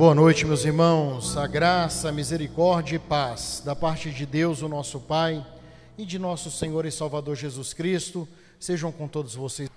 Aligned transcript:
Boa 0.00 0.14
noite, 0.14 0.46
meus 0.46 0.64
irmãos. 0.64 1.36
A 1.36 1.46
graça, 1.46 2.08
a 2.08 2.12
misericórdia 2.12 2.96
e 2.96 2.98
paz 2.98 3.60
da 3.62 3.76
parte 3.76 4.10
de 4.10 4.24
Deus, 4.24 4.62
o 4.62 4.68
nosso 4.68 4.98
Pai, 4.98 5.44
e 5.98 6.06
de 6.06 6.18
nosso 6.18 6.50
Senhor 6.50 6.86
e 6.86 6.90
Salvador 6.90 7.36
Jesus 7.36 7.74
Cristo, 7.74 8.26
sejam 8.58 8.90
com 8.90 9.06
todos 9.06 9.34
vocês. 9.34 9.68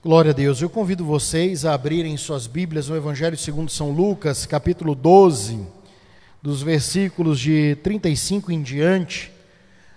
Glória 0.00 0.30
a 0.30 0.32
Deus. 0.32 0.62
Eu 0.62 0.70
convido 0.70 1.04
vocês 1.04 1.64
a 1.64 1.74
abrirem 1.74 2.16
suas 2.16 2.46
Bíblias 2.46 2.88
no 2.88 2.94
Evangelho 2.94 3.36
segundo 3.36 3.72
São 3.72 3.90
Lucas, 3.90 4.46
capítulo 4.46 4.94
12, 4.94 5.66
dos 6.40 6.62
versículos 6.62 7.40
de 7.40 7.74
35 7.82 8.52
em 8.52 8.62
diante. 8.62 9.32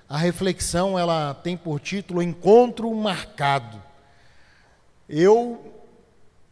A 0.10 0.18
reflexão 0.18 0.98
ela 0.98 1.36
tem 1.36 1.56
por 1.56 1.80
título 1.80 2.24
Encontro 2.24 2.92
Marcado. 2.96 3.80
Eu 5.08 5.77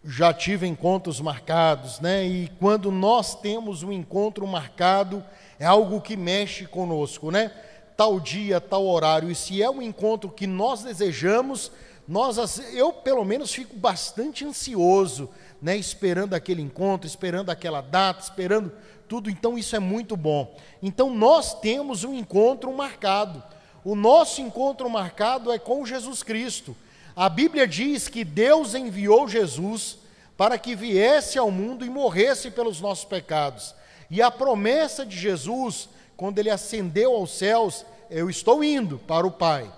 já 0.06 0.32
tive 0.32 0.68
encontros 0.68 1.20
marcados, 1.20 2.00
né? 2.00 2.26
E 2.26 2.52
quando 2.60 2.92
nós 2.92 3.34
temos 3.34 3.82
um 3.82 3.92
encontro 3.92 4.46
marcado, 4.46 5.24
é 5.60 5.66
algo 5.66 6.00
que 6.00 6.16
mexe 6.16 6.68
conosco, 6.68 7.32
né? 7.32 7.52
Tal 7.98 8.20
dia, 8.20 8.62
tal 8.62 8.86
horário. 8.86 9.32
E 9.32 9.36
se 9.36 9.64
é 9.64 9.70
um 9.70 9.82
encontro 9.82 10.30
que 10.30 10.46
nós 10.46 10.84
desejamos, 10.84 11.72
nós, 12.08 12.38
eu 12.74 12.94
pelo 12.94 13.26
menos 13.26 13.52
fico 13.52 13.76
bastante 13.76 14.46
ansioso, 14.46 15.28
né? 15.60 15.76
Esperando 15.76 16.36
aquele 16.36 16.62
encontro, 16.62 17.08
esperando 17.08 17.50
aquela 17.50 17.82
data, 17.82 18.22
esperando 18.22 18.72
tudo. 19.08 19.28
Então 19.28 19.58
isso 19.58 19.76
é 19.76 19.80
muito 19.80 20.16
bom. 20.16 20.56
Então 20.84 21.10
nós 21.10 21.60
temos 21.60 22.04
um 22.04 22.14
encontro 22.14 22.72
marcado. 22.72 23.42
O 23.84 23.96
nosso 23.96 24.40
encontro 24.40 24.88
marcado 24.88 25.52
é 25.52 25.58
com 25.58 25.84
Jesus 25.84 26.22
Cristo. 26.22 26.76
A 27.16 27.30
Bíblia 27.30 27.66
diz 27.68 28.08
que 28.08 28.26
Deus 28.26 28.76
enviou 28.76 29.28
Jesus 29.28 29.98
para 30.36 30.58
que 30.58 30.76
viesse 30.76 31.38
ao 31.38 31.50
mundo 31.50 31.86
e 31.86 31.90
morresse 31.90 32.52
pelos 32.52 32.82
nossos 32.82 33.06
pecados. 33.06 33.74
E 34.12 34.22
a 34.22 34.30
promessa 34.30 35.06
de 35.06 35.18
Jesus, 35.18 35.88
quando 36.18 36.40
ele 36.40 36.50
ascendeu 36.50 37.14
aos 37.14 37.32
céus, 37.32 37.86
eu 38.10 38.30
estou 38.30 38.64
indo 38.64 38.98
para 39.00 39.26
o 39.26 39.32
Pai, 39.32 39.72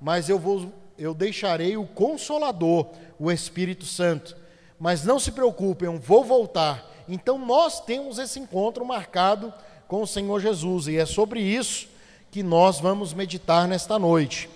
mas 0.00 0.28
eu 0.28 0.38
vou 0.38 0.72
eu 0.96 1.12
deixarei 1.12 1.76
o 1.76 1.86
consolador, 1.86 2.86
o 3.18 3.30
Espírito 3.30 3.84
Santo. 3.84 4.36
Mas 4.78 5.04
não 5.04 5.18
se 5.18 5.32
preocupem, 5.32 5.86
eu 5.86 5.98
vou 5.98 6.22
voltar. 6.22 6.88
Então 7.08 7.36
nós 7.36 7.80
temos 7.80 8.18
esse 8.18 8.38
encontro 8.38 8.84
marcado 8.84 9.52
com 9.88 10.02
o 10.02 10.06
Senhor 10.06 10.40
Jesus 10.40 10.86
e 10.86 10.96
é 10.96 11.04
sobre 11.04 11.40
isso 11.40 11.88
que 12.30 12.44
nós 12.44 12.78
vamos 12.78 13.12
meditar 13.12 13.66
nesta 13.66 13.98
noite. 13.98 14.48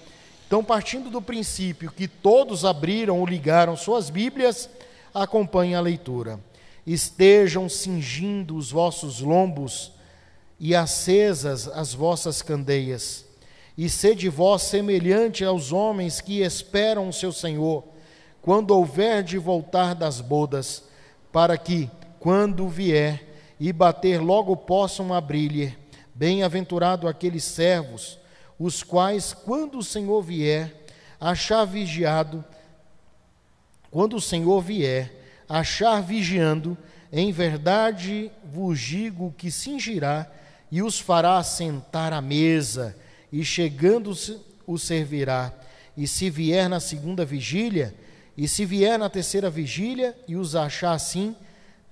Então, 0.49 0.65
partindo 0.65 1.11
do 1.11 1.21
princípio 1.21 1.93
que 1.93 2.09
todos 2.09 2.65
abriram 2.65 3.21
ou 3.21 3.27
ligaram 3.27 3.77
suas 3.77 4.09
Bíblias, 4.09 4.67
acompanhe 5.13 5.75
a 5.75 5.81
leitura. 5.81 6.41
Estejam 6.87 7.69
cingindo 7.69 8.57
os 8.57 8.71
vossos 8.71 9.21
lombos 9.21 9.93
e 10.59 10.75
acesas 10.75 11.69
as 11.69 11.93
vossas 11.93 12.41
candeias, 12.41 13.27
e 13.77 13.91
sede 13.91 14.31
vós 14.31 14.63
semelhante 14.63 15.45
aos 15.45 15.71
homens 15.71 16.23
que 16.23 16.41
esperam 16.41 17.11
o 17.11 17.13
seu 17.13 17.31
Senhor, 17.31 17.85
quando 18.41 18.71
houver 18.71 19.23
de 19.23 19.37
voltar 19.37 19.95
das 19.95 20.23
bodas, 20.23 20.83
para 21.31 21.59
que, 21.59 21.91
quando 22.19 22.67
vier 22.67 23.23
e 23.61 23.71
bater, 23.71 24.19
logo 24.19 24.57
possam 24.57 25.13
abrir-lhe. 25.13 25.77
Bem-aventurado 26.15 27.07
aqueles 27.07 27.45
servos 27.45 28.19
os 28.59 28.83
quais, 28.83 29.33
quando 29.33 29.79
o 29.79 29.85
Senhor 29.85 30.23
vier, 30.23 30.75
achar 31.21 31.65
vigiado, 31.65 32.45
quando 33.91 34.17
o 34.17 34.21
Senhor 34.21 34.61
vier, 34.61 35.13
achar 35.49 36.03
vigiando, 36.03 36.77
em 37.13 37.33
verdade 37.33 38.31
vos 38.45 38.79
digo 38.79 39.35
que 39.39 39.51
cingirá 39.51 40.31
e 40.71 40.83
os 40.83 40.99
fará 40.99 41.43
sentar 41.43 42.13
à 42.13 42.21
mesa, 42.21 42.95
e 43.33 43.45
chegando-se 43.45 44.39
o 44.67 44.79
servirá. 44.79 45.53
E 45.97 46.07
se 46.07 46.29
vier 46.31 46.69
na 46.69 46.81
segunda 46.81 47.25
vigília, 47.25 47.95
e 48.37 48.47
se 48.47 48.65
vier 48.65 48.99
na 48.99 49.09
terceira 49.09 49.51
vigília, 49.51 50.17
e 50.29 50.37
os 50.37 50.55
achar 50.55 50.93
assim, 50.93 51.35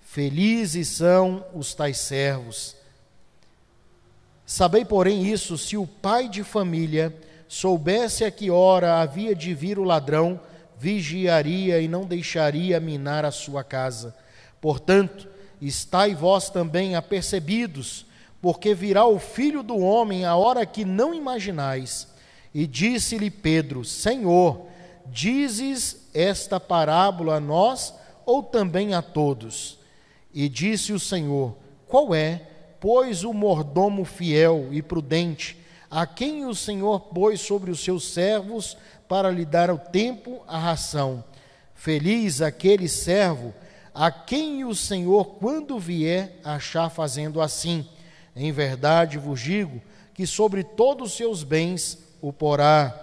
felizes 0.02 0.88
são 0.88 1.44
os 1.54 1.74
tais 1.74 1.98
servos. 1.98 2.76
Sabei, 4.46 4.84
porém, 4.84 5.26
isso: 5.26 5.58
se 5.58 5.76
o 5.76 5.86
pai 5.86 6.28
de 6.28 6.44
família 6.44 7.14
soubesse 7.48 8.24
a 8.24 8.30
que 8.30 8.48
hora 8.48 9.00
havia 9.00 9.34
de 9.34 9.52
vir 9.52 9.76
o 9.76 9.84
ladrão, 9.84 10.40
vigiaria 10.78 11.80
e 11.80 11.88
não 11.88 12.04
deixaria 12.04 12.78
minar 12.78 13.24
a 13.24 13.32
sua 13.32 13.64
casa. 13.64 14.14
Portanto, 14.60 15.28
estai 15.60 16.14
vós 16.14 16.48
também 16.48 16.94
apercebidos, 16.94 18.06
porque 18.40 18.72
virá 18.72 19.04
o 19.04 19.18
filho 19.18 19.62
do 19.62 19.78
homem 19.78 20.24
a 20.24 20.36
hora 20.36 20.64
que 20.64 20.84
não 20.84 21.12
imaginais. 21.12 22.06
E 22.54 22.68
disse-lhe 22.68 23.30
Pedro: 23.30 23.84
Senhor, 23.84 24.66
dizes 25.06 26.08
esta 26.14 26.60
parábola 26.60 27.36
a 27.36 27.40
nós 27.40 27.92
ou 28.24 28.42
também 28.42 28.94
a 28.94 29.02
todos? 29.02 29.78
E 30.32 30.48
disse 30.48 30.92
o 30.92 31.00
Senhor: 31.00 31.56
Qual 31.88 32.14
é? 32.14 32.42
Pois 32.86 33.24
o 33.24 33.32
mordomo 33.32 34.04
fiel 34.04 34.68
e 34.70 34.80
prudente, 34.80 35.58
a 35.90 36.06
quem 36.06 36.44
o 36.44 36.54
Senhor 36.54 37.00
pôs 37.00 37.40
sobre 37.40 37.68
os 37.68 37.80
seus 37.80 38.12
servos 38.12 38.76
para 39.08 39.28
lhe 39.28 39.44
dar 39.44 39.72
o 39.72 39.76
tempo 39.76 40.40
a 40.46 40.56
ração. 40.56 41.24
Feliz 41.74 42.40
aquele 42.40 42.88
servo 42.88 43.52
a 43.92 44.08
quem 44.12 44.64
o 44.64 44.72
Senhor, 44.72 45.24
quando 45.40 45.80
vier, 45.80 46.38
achar 46.44 46.88
fazendo 46.88 47.40
assim. 47.40 47.88
Em 48.36 48.52
verdade 48.52 49.18
vos 49.18 49.40
digo 49.40 49.82
que 50.14 50.24
sobre 50.24 50.62
todos 50.62 51.10
os 51.10 51.16
seus 51.16 51.42
bens 51.42 51.98
o 52.22 52.32
porá. 52.32 52.94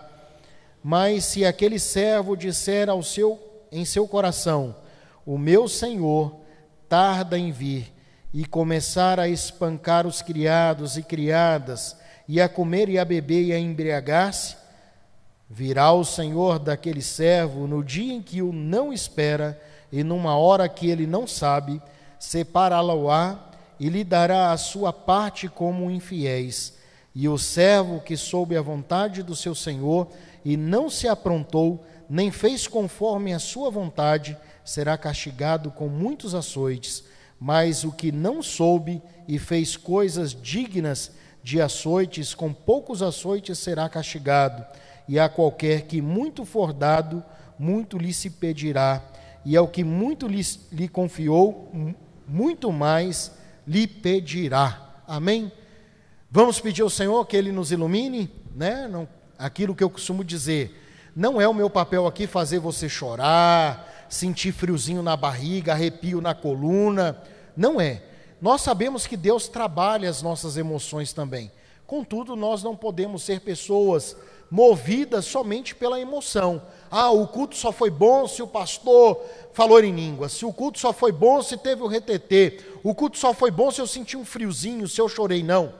Mas 0.82 1.26
se 1.26 1.44
aquele 1.44 1.78
servo 1.78 2.38
disser 2.38 2.90
ao 2.90 3.04
seu, 3.04 3.38
em 3.70 3.84
seu 3.84 4.08
coração: 4.08 4.78
O 5.26 5.38
meu 5.38 5.68
Senhor 5.68 6.38
tarda 6.88 7.38
em 7.38 7.52
vir, 7.52 7.93
e 8.34 8.46
começar 8.46 9.20
a 9.20 9.30
espancar 9.30 10.08
os 10.08 10.22
criados 10.22 10.98
e 10.98 11.04
criadas, 11.04 11.96
e 12.28 12.42
a 12.42 12.50
comer 12.50 12.90
e 12.90 12.98
a 12.98 13.06
beber 13.06 13.44
e 13.44 13.54
a 13.54 13.60
embriagar-se, 13.60 14.56
virá 15.48 15.92
o 15.92 16.04
Senhor 16.04 16.58
daquele 16.58 17.02
servo 17.02 17.68
no 17.68 17.84
dia 17.84 18.14
em 18.14 18.22
que 18.22 18.42
o 18.42 18.52
não 18.52 18.92
espera 18.92 19.62
e 19.92 20.04
numa 20.04 20.36
hora 20.36 20.68
que 20.68 20.90
ele 20.90 21.06
não 21.06 21.28
sabe, 21.28 21.80
separá-lo-á 22.18 23.38
e 23.80 23.90
lhe 23.90 24.04
dará 24.04 24.52
a 24.52 24.58
sua 24.58 24.92
parte 24.92 25.48
como 25.48 25.92
infiéis. 25.92 26.74
E 27.14 27.30
o 27.30 27.38
servo 27.38 28.00
que 28.00 28.18
soube 28.18 28.58
a 28.58 28.62
vontade 28.62 29.22
do 29.22 29.36
seu 29.36 29.54
Senhor 29.54 30.08
e 30.44 30.58
não 30.58 30.90
se 30.90 31.08
aprontou, 31.08 31.86
nem 32.10 32.32
fez 32.32 32.68
conforme 32.68 33.34
a 33.34 33.40
sua 33.40 33.70
vontade, 33.70 34.36
será 34.66 34.98
castigado 34.98 35.70
com 35.70 35.88
muitos 35.88 36.34
açoites 36.34 37.04
mas 37.46 37.84
o 37.84 37.92
que 37.92 38.10
não 38.10 38.42
soube 38.42 39.02
e 39.28 39.38
fez 39.38 39.76
coisas 39.76 40.34
dignas 40.34 41.12
de 41.44 41.60
açoites, 41.60 42.34
com 42.34 42.54
poucos 42.54 43.02
açoites 43.02 43.60
será 43.60 43.90
castigado. 43.90 44.66
E 45.10 45.20
a 45.20 45.28
qualquer 45.28 45.82
que 45.82 46.02
muito 46.02 46.46
for 46.46 46.72
dado, 46.72 47.22
muito 47.60 47.98
lhe 47.98 48.14
se 48.14 48.30
pedirá. 48.30 49.04
E 49.44 49.58
ao 49.58 49.68
que 49.68 49.84
muito 49.84 50.26
lhe, 50.26 50.42
lhe 50.72 50.88
confiou, 50.88 51.70
muito 52.26 52.72
mais 52.72 53.34
lhe 53.68 53.88
pedirá. 53.88 55.02
Amém? 55.06 55.52
Vamos 56.32 56.62
pedir 56.62 56.84
ao 56.84 56.90
Senhor 56.90 57.26
que 57.26 57.36
Ele 57.36 57.52
nos 57.52 57.74
ilumine, 57.74 58.32
né? 58.56 58.88
Não, 58.88 59.06
aquilo 59.38 59.76
que 59.76 59.84
eu 59.84 59.90
costumo 59.90 60.24
dizer. 60.24 60.82
Não 61.14 61.42
é 61.42 61.48
o 61.48 61.54
meu 61.54 61.70
papel 61.70 62.08
aqui 62.08 62.26
fazer 62.26 62.60
você 62.60 62.88
chorar, 62.88 64.06
sentir 64.08 64.54
friozinho 64.54 65.04
na 65.04 65.18
barriga, 65.18 65.74
arrepio 65.74 66.22
na 66.22 66.34
coluna 66.34 67.22
não 67.56 67.80
é. 67.80 68.04
Nós 68.42 68.62
sabemos 68.62 69.08
que 69.08 69.16
Deus 69.16 69.48
trabalha 69.48 70.10
as 70.10 70.22
nossas 70.22 70.58
emoções 70.58 71.14
também. 71.14 71.52
Contudo, 71.86 72.36
nós 72.36 72.64
não 72.64 72.76
podemos 72.76 73.24
ser 73.24 73.42
pessoas 73.42 74.16
movidas 74.50 75.26
somente 75.26 75.74
pela 75.74 76.00
emoção. 76.00 76.62
Ah, 76.92 77.10
o 77.10 77.28
culto 77.28 77.56
só 77.56 77.72
foi 77.72 77.90
bom 77.90 78.28
se 78.28 78.44
o 78.44 78.48
pastor 78.48 79.20
falou 79.52 79.84
em 79.84 79.96
língua. 79.96 80.30
Se 80.30 80.46
o 80.46 80.54
culto 80.54 80.80
só 80.80 80.94
foi 80.94 81.12
bom 81.12 81.42
se 81.42 81.58
teve 81.58 81.82
o 81.82 81.88
retetê. 81.88 82.60
O 82.84 82.94
culto 82.94 83.18
só 83.18 83.34
foi 83.34 83.50
bom 83.50 83.72
se 83.72 83.82
eu 83.82 83.88
senti 83.88 84.16
um 84.16 84.26
friozinho, 84.26 84.88
se 84.88 85.02
eu 85.02 85.10
chorei. 85.10 85.42
Não. 85.42 85.74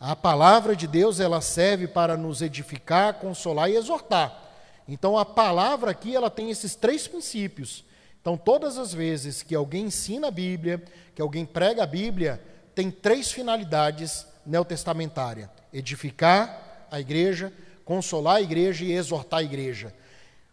A 0.00 0.14
palavra 0.14 0.76
de 0.76 0.86
Deus, 0.86 1.20
ela 1.20 1.40
serve 1.40 1.86
para 1.86 2.16
nos 2.16 2.42
edificar, 2.42 3.14
consolar 3.14 3.70
e 3.70 3.76
exortar. 3.76 4.42
Então, 4.88 5.16
a 5.16 5.24
palavra 5.24 5.90
aqui, 5.90 6.14
ela 6.14 6.30
tem 6.30 6.50
esses 6.50 6.74
três 6.74 7.08
princípios. 7.08 7.84
Então, 8.26 8.36
todas 8.36 8.76
as 8.76 8.92
vezes 8.92 9.40
que 9.40 9.54
alguém 9.54 9.84
ensina 9.84 10.26
a 10.26 10.32
Bíblia, 10.32 10.82
que 11.14 11.22
alguém 11.22 11.46
prega 11.46 11.84
a 11.84 11.86
Bíblia, 11.86 12.42
tem 12.74 12.90
três 12.90 13.30
finalidades 13.30 14.26
neotestamentárias: 14.44 15.48
edificar 15.72 16.88
a 16.90 16.98
igreja, 16.98 17.52
consolar 17.84 18.38
a 18.38 18.42
igreja 18.42 18.84
e 18.84 18.90
exortar 18.90 19.38
a 19.38 19.42
igreja. 19.44 19.94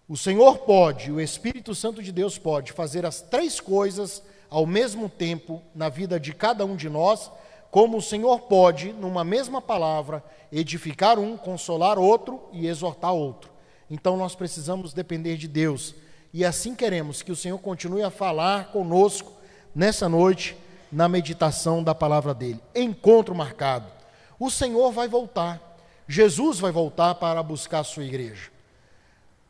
O 0.08 0.16
Senhor 0.16 0.60
pode, 0.60 1.12
o 1.12 1.20
Espírito 1.20 1.74
Santo 1.74 2.04
de 2.04 2.12
Deus 2.12 2.38
pode 2.38 2.72
fazer 2.72 3.08
as 3.08 3.22
três 3.22 3.60
coisas 3.60 4.22
ao 4.52 4.68
mesmo 4.68 5.10
tempo 5.10 5.60
na 5.74 5.90
vida 5.90 6.20
de 6.20 6.32
cada 6.32 6.64
um 6.68 6.76
de 6.76 6.88
nós, 6.88 7.32
como 7.72 7.98
o 7.98 8.04
Senhor 8.04 8.42
pode, 8.42 8.94
numa 8.94 9.24
mesma 9.24 9.60
palavra, 9.60 10.24
edificar 10.52 11.18
um, 11.18 11.36
consolar 11.36 11.98
outro 11.98 12.40
e 12.52 12.68
exortar 12.68 13.16
outro. 13.16 13.50
Então 13.90 14.16
nós 14.16 14.36
precisamos 14.36 14.94
depender 14.94 15.38
de 15.38 15.48
Deus. 15.48 15.96
E 16.34 16.44
assim 16.44 16.74
queremos 16.74 17.22
que 17.22 17.32
o 17.32 17.36
Senhor 17.36 17.60
continue 17.60 18.02
a 18.02 18.10
falar 18.10 18.72
conosco 18.72 19.32
nessa 19.76 20.10
noite, 20.10 20.58
na 20.92 21.08
meditação 21.08 21.84
da 21.84 21.94
palavra 21.94 22.34
dele. 22.34 22.60
Encontro 22.74 23.36
marcado. 23.36 23.86
O 24.40 24.50
Senhor 24.50 24.92
vai 24.92 25.08
voltar. 25.08 25.78
Jesus 26.08 26.60
vai 26.60 26.72
voltar 26.72 27.16
para 27.16 27.42
buscar 27.44 27.80
a 27.80 27.84
sua 27.84 28.04
igreja. 28.04 28.50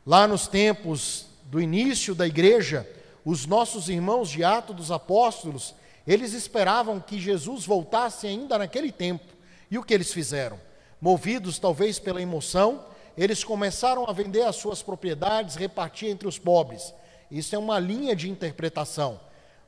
Lá 0.06 0.28
nos 0.28 0.46
tempos 0.46 1.26
do 1.44 1.58
início 1.58 2.14
da 2.14 2.26
igreja, 2.26 2.86
os 3.24 3.46
nossos 3.46 3.88
irmãos 3.88 4.28
de 4.28 4.44
Atos 4.44 4.76
dos 4.76 4.90
Apóstolos, 4.90 5.74
eles 6.06 6.34
esperavam 6.34 7.00
que 7.00 7.18
Jesus 7.18 7.64
voltasse 7.64 8.26
ainda 8.26 8.58
naquele 8.58 8.92
tempo. 8.92 9.24
E 9.70 9.78
o 9.78 9.82
que 9.82 9.94
eles 9.94 10.12
fizeram? 10.12 10.60
Movidos 11.00 11.58
talvez 11.58 11.98
pela 11.98 12.20
emoção, 12.20 12.84
eles 13.16 13.44
começaram 13.44 14.08
a 14.08 14.12
vender 14.12 14.42
as 14.42 14.56
suas 14.56 14.82
propriedades, 14.82 15.56
repartir 15.56 16.08
entre 16.08 16.26
os 16.26 16.38
pobres. 16.38 16.92
Isso 17.30 17.54
é 17.54 17.58
uma 17.58 17.78
linha 17.78 18.14
de 18.14 18.28
interpretação. 18.28 19.20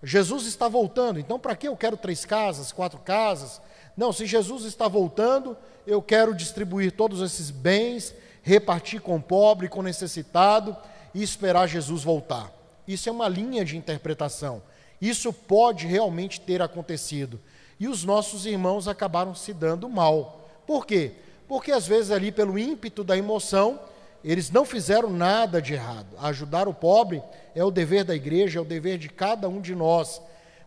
Jesus 0.02 0.46
está 0.46 0.68
voltando, 0.68 1.18
então 1.18 1.38
para 1.38 1.56
que 1.56 1.68
eu 1.68 1.76
quero 1.76 1.96
três 1.96 2.24
casas, 2.24 2.72
quatro 2.72 2.98
casas? 3.00 3.60
Não, 3.96 4.12
se 4.12 4.26
Jesus 4.26 4.64
está 4.64 4.88
voltando, 4.88 5.56
eu 5.86 6.02
quero 6.02 6.34
distribuir 6.34 6.92
todos 6.92 7.22
esses 7.22 7.50
bens, 7.50 8.14
repartir 8.42 9.00
com 9.00 9.16
o 9.16 9.22
pobre, 9.22 9.68
com 9.68 9.80
o 9.80 9.82
necessitado 9.82 10.76
e 11.14 11.22
esperar 11.22 11.66
Jesus 11.66 12.04
voltar. 12.04 12.52
Isso 12.86 13.08
é 13.08 13.12
uma 13.12 13.28
linha 13.28 13.64
de 13.64 13.76
interpretação. 13.76 14.62
Isso 15.00 15.32
pode 15.32 15.86
realmente 15.86 16.40
ter 16.40 16.62
acontecido. 16.62 17.40
E 17.78 17.88
os 17.88 18.04
nossos 18.04 18.46
irmãos 18.46 18.86
acabaram 18.88 19.34
se 19.34 19.52
dando 19.52 19.88
mal. 19.88 20.48
Por 20.66 20.86
quê? 20.86 21.12
Porque 21.48 21.72
às 21.72 21.86
vezes 21.86 22.10
ali 22.10 22.32
pelo 22.32 22.58
ímpeto 22.58 23.04
da 23.04 23.16
emoção, 23.16 23.80
eles 24.24 24.50
não 24.50 24.64
fizeram 24.64 25.10
nada 25.10 25.62
de 25.62 25.74
errado. 25.74 26.08
Ajudar 26.18 26.66
o 26.66 26.74
pobre 26.74 27.22
é 27.54 27.62
o 27.62 27.70
dever 27.70 28.04
da 28.04 28.14
igreja, 28.14 28.58
é 28.58 28.62
o 28.62 28.64
dever 28.64 28.98
de 28.98 29.08
cada 29.08 29.48
um 29.48 29.60
de 29.60 29.74
nós. 29.74 30.20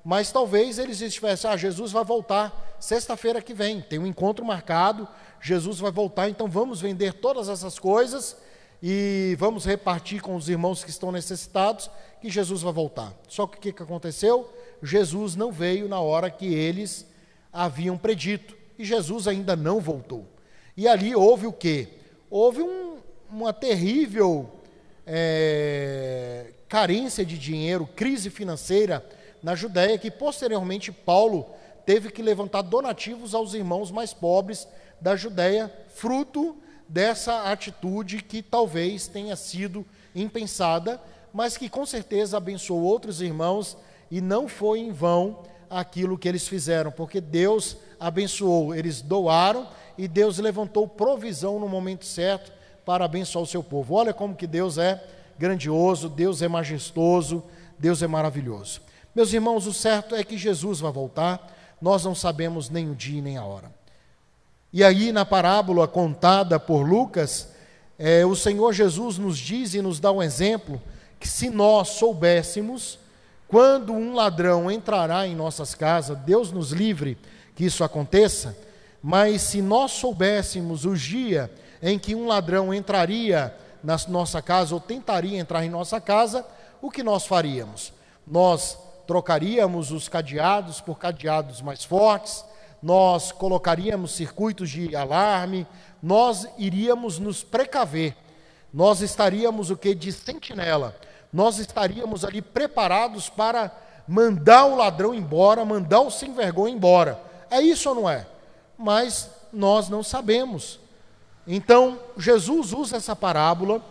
Mas 0.03 0.31
talvez 0.31 0.79
eles 0.79 1.01
estivessem, 1.01 1.49
ah, 1.49 1.57
Jesus 1.57 1.91
vai 1.91 2.03
voltar 2.03 2.77
sexta-feira 2.79 3.41
que 3.41 3.53
vem, 3.53 3.81
tem 3.81 3.99
um 3.99 4.07
encontro 4.07 4.45
marcado, 4.45 5.07
Jesus 5.41 5.79
vai 5.79 5.91
voltar, 5.91 6.29
então 6.29 6.47
vamos 6.47 6.79
vender 6.79 7.13
todas 7.13 7.49
essas 7.49 7.77
coisas 7.77 8.37
e 8.81 9.35
vamos 9.37 9.65
repartir 9.65 10.21
com 10.21 10.35
os 10.35 10.47
irmãos 10.47 10.83
que 10.83 10.89
estão 10.89 11.11
necessitados, 11.11 11.91
que 12.21 12.29
Jesus 12.29 12.61
vai 12.61 12.71
voltar. 12.71 13.13
Só 13.27 13.45
que 13.45 13.57
o 13.57 13.61
que, 13.61 13.73
que 13.73 13.83
aconteceu? 13.83 14.49
Jesus 14.81 15.35
não 15.35 15.51
veio 15.51 15.89
na 15.89 15.99
hora 15.99 16.29
que 16.29 16.53
eles 16.53 17.05
haviam 17.51 17.97
predito, 17.97 18.55
e 18.77 18.85
Jesus 18.85 19.27
ainda 19.27 19.55
não 19.55 19.81
voltou. 19.81 20.25
E 20.79 20.87
ali 20.87 21.13
houve 21.13 21.45
o 21.45 21.51
quê? 21.51 21.89
Houve 22.31 22.61
um, 22.61 22.99
uma 23.29 23.51
terrível 23.51 24.49
é, 25.05 26.53
carência 26.69 27.25
de 27.25 27.37
dinheiro, 27.37 27.85
crise 27.85 28.29
financeira 28.29 29.05
na 29.43 29.55
Judéia, 29.55 29.97
que 29.97 30.09
posteriormente 30.09 30.89
Paulo 30.89 31.47
teve 31.85 32.09
que 32.09 32.21
levantar 32.21 32.61
donativos 32.61 33.35
aos 33.35 33.53
irmãos 33.53 33.91
mais 33.91 34.13
pobres 34.13 34.69
da 35.01 35.17
Judéia, 35.17 35.69
fruto 35.89 36.55
dessa 36.87 37.51
atitude 37.51 38.23
que 38.23 38.41
talvez 38.41 39.05
tenha 39.05 39.35
sido 39.35 39.85
impensada, 40.15 40.97
mas 41.33 41.57
que 41.57 41.67
com 41.67 41.85
certeza 41.85 42.37
abençoou 42.37 42.83
outros 42.83 43.21
irmãos 43.21 43.75
e 44.09 44.21
não 44.21 44.47
foi 44.47 44.79
em 44.79 44.93
vão 44.93 45.43
aquilo 45.69 46.17
que 46.17 46.29
eles 46.29 46.47
fizeram, 46.47 46.89
porque 46.89 47.19
Deus 47.19 47.75
abençoou, 47.99 48.73
eles 48.73 49.01
doaram 49.01 49.67
e 49.99 50.07
Deus 50.07 50.37
levantou 50.37 50.87
provisão 50.87 51.59
no 51.59 51.67
momento 51.67 52.05
certo 52.05 52.53
para 52.85 53.03
abençoar 53.03 53.43
o 53.43 53.47
seu 53.47 53.61
povo. 53.61 53.95
Olha 53.95 54.13
como 54.13 54.33
que 54.33 54.47
Deus 54.47 54.77
é 54.77 55.03
grandioso, 55.37 56.07
Deus 56.07 56.41
é 56.41 56.47
majestoso, 56.47 57.43
Deus 57.77 58.01
é 58.01 58.07
maravilhoso. 58.07 58.79
Meus 59.13 59.33
irmãos, 59.33 59.67
o 59.67 59.73
certo 59.73 60.15
é 60.15 60.23
que 60.23 60.37
Jesus 60.37 60.79
vai 60.79 60.89
voltar, 60.89 61.53
nós 61.81 62.05
não 62.05 62.15
sabemos 62.15 62.69
nem 62.69 62.89
o 62.89 62.95
dia 62.95 63.21
nem 63.21 63.35
a 63.35 63.43
hora. 63.43 63.69
E 64.71 64.85
aí, 64.85 65.11
na 65.11 65.25
parábola 65.25 65.85
contada 65.85 66.57
por 66.57 66.87
Lucas, 66.87 67.49
é, 67.97 68.25
o 68.25 68.37
Senhor 68.37 68.71
Jesus 68.71 69.17
nos 69.17 69.37
diz 69.37 69.73
e 69.73 69.81
nos 69.81 69.99
dá 69.99 70.13
um 70.13 70.23
exemplo 70.23 70.81
que 71.19 71.27
se 71.27 71.49
nós 71.49 71.89
soubéssemos 71.89 72.97
quando 73.49 73.91
um 73.91 74.15
ladrão 74.15 74.71
entrará 74.71 75.27
em 75.27 75.35
nossas 75.35 75.75
casas, 75.75 76.17
Deus 76.19 76.53
nos 76.53 76.71
livre 76.71 77.17
que 77.53 77.65
isso 77.65 77.83
aconteça, 77.83 78.55
mas 79.01 79.41
se 79.41 79.61
nós 79.61 79.91
soubéssemos 79.91 80.85
o 80.85 80.95
dia 80.95 81.51
em 81.81 81.97
que 81.97 82.15
um 82.15 82.27
ladrão 82.27 82.73
entraria 82.73 83.55
na 83.83 83.97
nossa 84.07 84.41
casa 84.41 84.73
ou 84.73 84.81
tentaria 84.81 85.39
entrar 85.39 85.63
em 85.63 85.69
nossa 85.69 86.01
casa, 86.01 86.45
o 86.81 86.91
que 86.91 87.01
nós 87.01 87.25
faríamos? 87.25 87.93
Nós 88.27 88.77
trocaríamos 89.07 89.91
os 89.91 90.07
cadeados 90.07 90.81
por 90.81 90.99
cadeados 90.99 91.61
mais 91.61 91.83
fortes, 91.83 92.45
nós 92.81 93.31
colocaríamos 93.31 94.11
circuitos 94.11 94.69
de 94.69 94.95
alarme, 94.95 95.65
nós 96.01 96.47
iríamos 96.57 97.19
nos 97.19 97.43
precaver, 97.43 98.15
nós 98.73 99.01
estaríamos 99.01 99.69
o 99.69 99.77
que? 99.77 99.95
De 99.95 100.11
sentinela, 100.11 100.95
nós 101.31 101.57
estaríamos 101.57 102.23
ali 102.23 102.41
preparados 102.41 103.29
para 103.29 103.71
mandar 104.07 104.65
o 104.65 104.75
ladrão 104.75 105.13
embora, 105.13 105.65
mandar 105.65 106.01
o 106.01 106.11
sem 106.11 106.33
vergonha 106.33 106.73
embora. 106.73 107.19
É 107.49 107.61
isso 107.61 107.89
ou 107.89 107.95
não 107.95 108.09
é? 108.09 108.25
Mas 108.79 109.29
nós 109.51 109.89
não 109.89 110.01
sabemos. 110.01 110.79
Então, 111.45 111.99
Jesus 112.17 112.71
usa 112.71 112.95
essa 112.95 113.13
parábola 113.13 113.83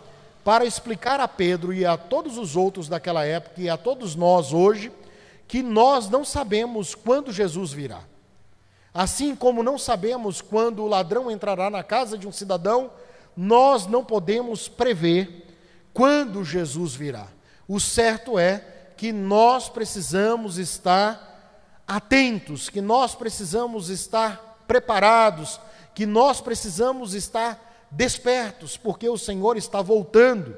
para 0.43 0.65
explicar 0.65 1.19
a 1.19 1.27
Pedro 1.27 1.71
e 1.71 1.85
a 1.85 1.95
todos 1.95 2.37
os 2.37 2.55
outros 2.55 2.89
daquela 2.89 3.23
época 3.23 3.61
e 3.61 3.69
a 3.69 3.77
todos 3.77 4.15
nós 4.15 4.51
hoje 4.51 4.91
que 5.47 5.61
nós 5.61 6.09
não 6.09 6.25
sabemos 6.25 6.95
quando 6.95 7.31
Jesus 7.31 7.71
virá. 7.71 8.01
Assim 8.93 9.35
como 9.35 9.61
não 9.61 9.77
sabemos 9.77 10.41
quando 10.41 10.83
o 10.83 10.87
ladrão 10.87 11.29
entrará 11.29 11.69
na 11.69 11.83
casa 11.83 12.17
de 12.17 12.27
um 12.27 12.31
cidadão, 12.31 12.89
nós 13.37 13.85
não 13.85 14.03
podemos 14.03 14.67
prever 14.67 15.47
quando 15.93 16.43
Jesus 16.43 16.95
virá. 16.95 17.27
O 17.67 17.79
certo 17.79 18.39
é 18.39 18.63
que 18.97 19.11
nós 19.11 19.69
precisamos 19.69 20.57
estar 20.57 21.83
atentos, 21.87 22.69
que 22.69 22.81
nós 22.81 23.15
precisamos 23.15 23.89
estar 23.89 24.48
preparados 24.69 25.59
que 25.95 26.05
nós 26.05 26.39
precisamos 26.39 27.15
estar 27.15 27.87
despertos, 27.89 28.77
porque 28.77 29.09
o 29.09 29.17
Senhor 29.17 29.57
está 29.57 29.81
voltando. 29.81 30.55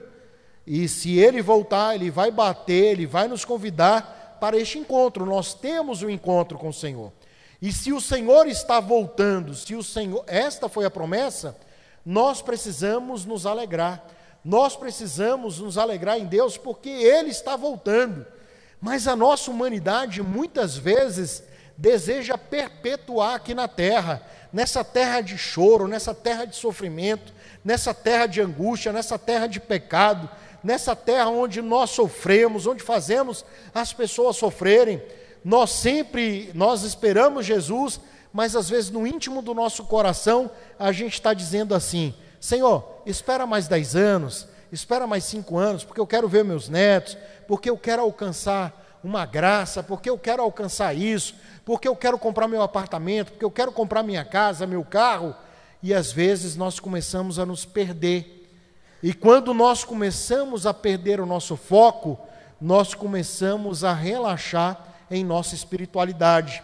E 0.67 0.85
se 0.89 1.17
ele 1.17 1.41
voltar, 1.41 1.95
ele 1.95 2.11
vai 2.11 2.29
bater, 2.29 2.91
ele 2.91 3.05
vai 3.05 3.29
nos 3.29 3.45
convidar 3.45 4.37
para 4.41 4.57
este 4.57 4.77
encontro. 4.77 5.25
Nós 5.25 5.53
temos 5.53 6.03
o 6.03 6.07
um 6.07 6.09
encontro 6.09 6.57
com 6.57 6.67
o 6.67 6.73
Senhor. 6.73 7.13
E 7.61 7.71
se 7.71 7.93
o 7.93 8.01
Senhor 8.01 8.47
está 8.47 8.81
voltando, 8.81 9.55
se 9.55 9.75
o 9.75 9.81
Senhor, 9.81 10.25
esta 10.27 10.67
foi 10.67 10.83
a 10.83 10.91
promessa, 10.91 11.55
nós 12.05 12.41
precisamos 12.41 13.23
nos 13.23 13.45
alegrar. 13.45 14.05
Nós 14.43 14.75
precisamos 14.75 15.59
nos 15.59 15.77
alegrar 15.77 16.19
em 16.19 16.25
Deus 16.25 16.57
porque 16.57 16.89
ele 16.89 17.29
está 17.29 17.55
voltando. 17.55 18.25
Mas 18.81 19.07
a 19.07 19.15
nossa 19.15 19.49
humanidade 19.49 20.21
muitas 20.21 20.75
vezes 20.75 21.43
deseja 21.81 22.37
perpetuar 22.37 23.33
aqui 23.33 23.55
na 23.55 23.67
terra 23.67 24.21
nessa 24.53 24.83
terra 24.83 25.21
de 25.21 25.35
choro, 25.35 25.87
nessa 25.87 26.13
terra 26.13 26.45
de 26.45 26.55
sofrimento, 26.55 27.33
nessa 27.65 27.91
terra 27.93 28.27
de 28.27 28.39
angústia, 28.39 28.91
nessa 28.91 29.17
terra 29.17 29.47
de 29.47 29.59
pecado, 29.59 30.29
nessa 30.63 30.95
terra 30.95 31.29
onde 31.29 31.59
nós 31.59 31.89
sofremos, 31.89 32.67
onde 32.67 32.83
fazemos 32.83 33.43
as 33.73 33.93
pessoas 33.93 34.35
sofrerem. 34.37 35.01
Nós 35.43 35.71
sempre, 35.71 36.51
nós 36.53 36.83
esperamos 36.83 37.45
Jesus, 37.47 37.99
mas 38.31 38.55
às 38.55 38.69
vezes 38.69 38.91
no 38.91 39.07
íntimo 39.07 39.41
do 39.41 39.55
nosso 39.55 39.85
coração 39.85 40.51
a 40.77 40.91
gente 40.91 41.13
está 41.13 41.33
dizendo 41.33 41.73
assim: 41.73 42.13
Senhor, 42.39 43.01
espera 43.07 43.47
mais 43.47 43.67
dez 43.67 43.95
anos, 43.95 44.47
espera 44.71 45.07
mais 45.07 45.23
cinco 45.23 45.57
anos, 45.57 45.83
porque 45.83 45.99
eu 45.99 46.05
quero 46.05 46.27
ver 46.27 46.43
meus 46.43 46.69
netos, 46.69 47.17
porque 47.47 47.69
eu 47.69 47.77
quero 47.77 48.03
alcançar 48.03 48.90
uma 49.03 49.25
graça, 49.25 49.81
porque 49.81 50.09
eu 50.09 50.17
quero 50.17 50.43
alcançar 50.43 50.93
isso, 50.95 51.35
porque 51.65 51.87
eu 51.87 51.95
quero 51.95 52.17
comprar 52.17 52.47
meu 52.47 52.61
apartamento, 52.61 53.31
porque 53.31 53.45
eu 53.45 53.51
quero 53.51 53.71
comprar 53.71 54.03
minha 54.03 54.23
casa, 54.23 54.67
meu 54.67 54.83
carro, 54.83 55.35
e 55.81 55.93
às 55.93 56.11
vezes 56.11 56.55
nós 56.55 56.79
começamos 56.79 57.39
a 57.39 57.45
nos 57.45 57.65
perder. 57.65 58.49
E 59.01 59.13
quando 59.13 59.53
nós 59.53 59.83
começamos 59.83 60.65
a 60.65 60.73
perder 60.73 61.19
o 61.19 61.25
nosso 61.25 61.57
foco, 61.57 62.19
nós 62.59 62.93
começamos 62.93 63.83
a 63.83 63.93
relaxar 63.93 64.87
em 65.09 65.23
nossa 65.23 65.55
espiritualidade. 65.55 66.61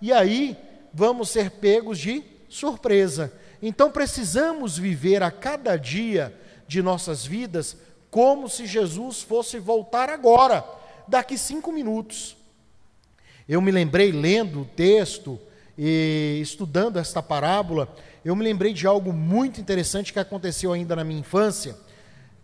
E 0.00 0.12
aí 0.12 0.56
vamos 0.94 1.30
ser 1.30 1.50
pegos 1.50 1.98
de 1.98 2.22
surpresa. 2.48 3.32
Então 3.60 3.90
precisamos 3.90 4.78
viver 4.78 5.22
a 5.22 5.30
cada 5.30 5.76
dia 5.76 6.34
de 6.66 6.80
nossas 6.82 7.26
vidas 7.26 7.76
como 8.10 8.48
se 8.48 8.66
Jesus 8.66 9.22
fosse 9.22 9.58
voltar 9.58 10.10
agora, 10.10 10.64
daqui 11.10 11.36
cinco 11.36 11.72
minutos. 11.72 12.36
eu 13.48 13.60
me 13.60 13.72
lembrei 13.72 14.12
lendo 14.12 14.60
o 14.60 14.64
texto 14.64 15.38
e 15.76 16.38
estudando 16.40 16.98
esta 16.98 17.20
parábola, 17.20 17.92
eu 18.24 18.36
me 18.36 18.44
lembrei 18.44 18.72
de 18.72 18.86
algo 18.86 19.12
muito 19.12 19.60
interessante 19.60 20.12
que 20.12 20.20
aconteceu 20.20 20.72
ainda 20.72 20.94
na 20.94 21.02
minha 21.02 21.20
infância, 21.20 21.76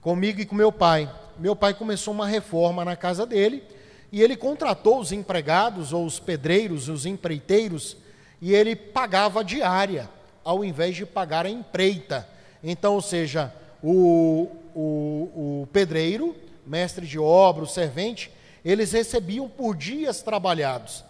comigo 0.01 0.41
e 0.41 0.47
com 0.47 0.57
meu 0.57 0.73
pai. 0.73 1.09
Meu 1.39 1.55
pai 1.55 1.75
começou 1.75 2.13
uma 2.13 2.27
reforma 2.27 2.85
na 2.85 2.97
casa 2.97 3.25
dele 3.25 3.63
e 4.11 4.21
ele 4.21 4.37
contratou 4.37 4.99
os 4.99 5.13
empregados 5.13 5.93
ou 5.93 6.05
os 6.05 6.19
pedreiros, 6.19 6.89
os 6.89 7.07
empreiteiros, 7.07 7.97
e 8.41 8.53
ele 8.53 8.75
pagava 8.75 9.45
diária, 9.45 10.09
ao 10.43 10.65
invés 10.65 10.97
de 10.97 11.07
pagar 11.07 11.47
a 11.47 11.51
empreita. 11.51 12.27
Então, 12.65 12.95
ou 12.95 13.03
seja, 13.03 13.55
o, 13.83 14.49
o, 14.75 15.63
o 15.63 15.69
pedreiro, 15.73 16.35
mestre 16.67 17.07
de 17.07 17.19
obra, 17.19 17.63
o 17.63 17.69
servente, 17.69 18.31
eles 18.67 18.91
recebiam 18.91 19.49
por 19.49 19.77
dias 19.77 20.23
trabalhados. 20.23 21.05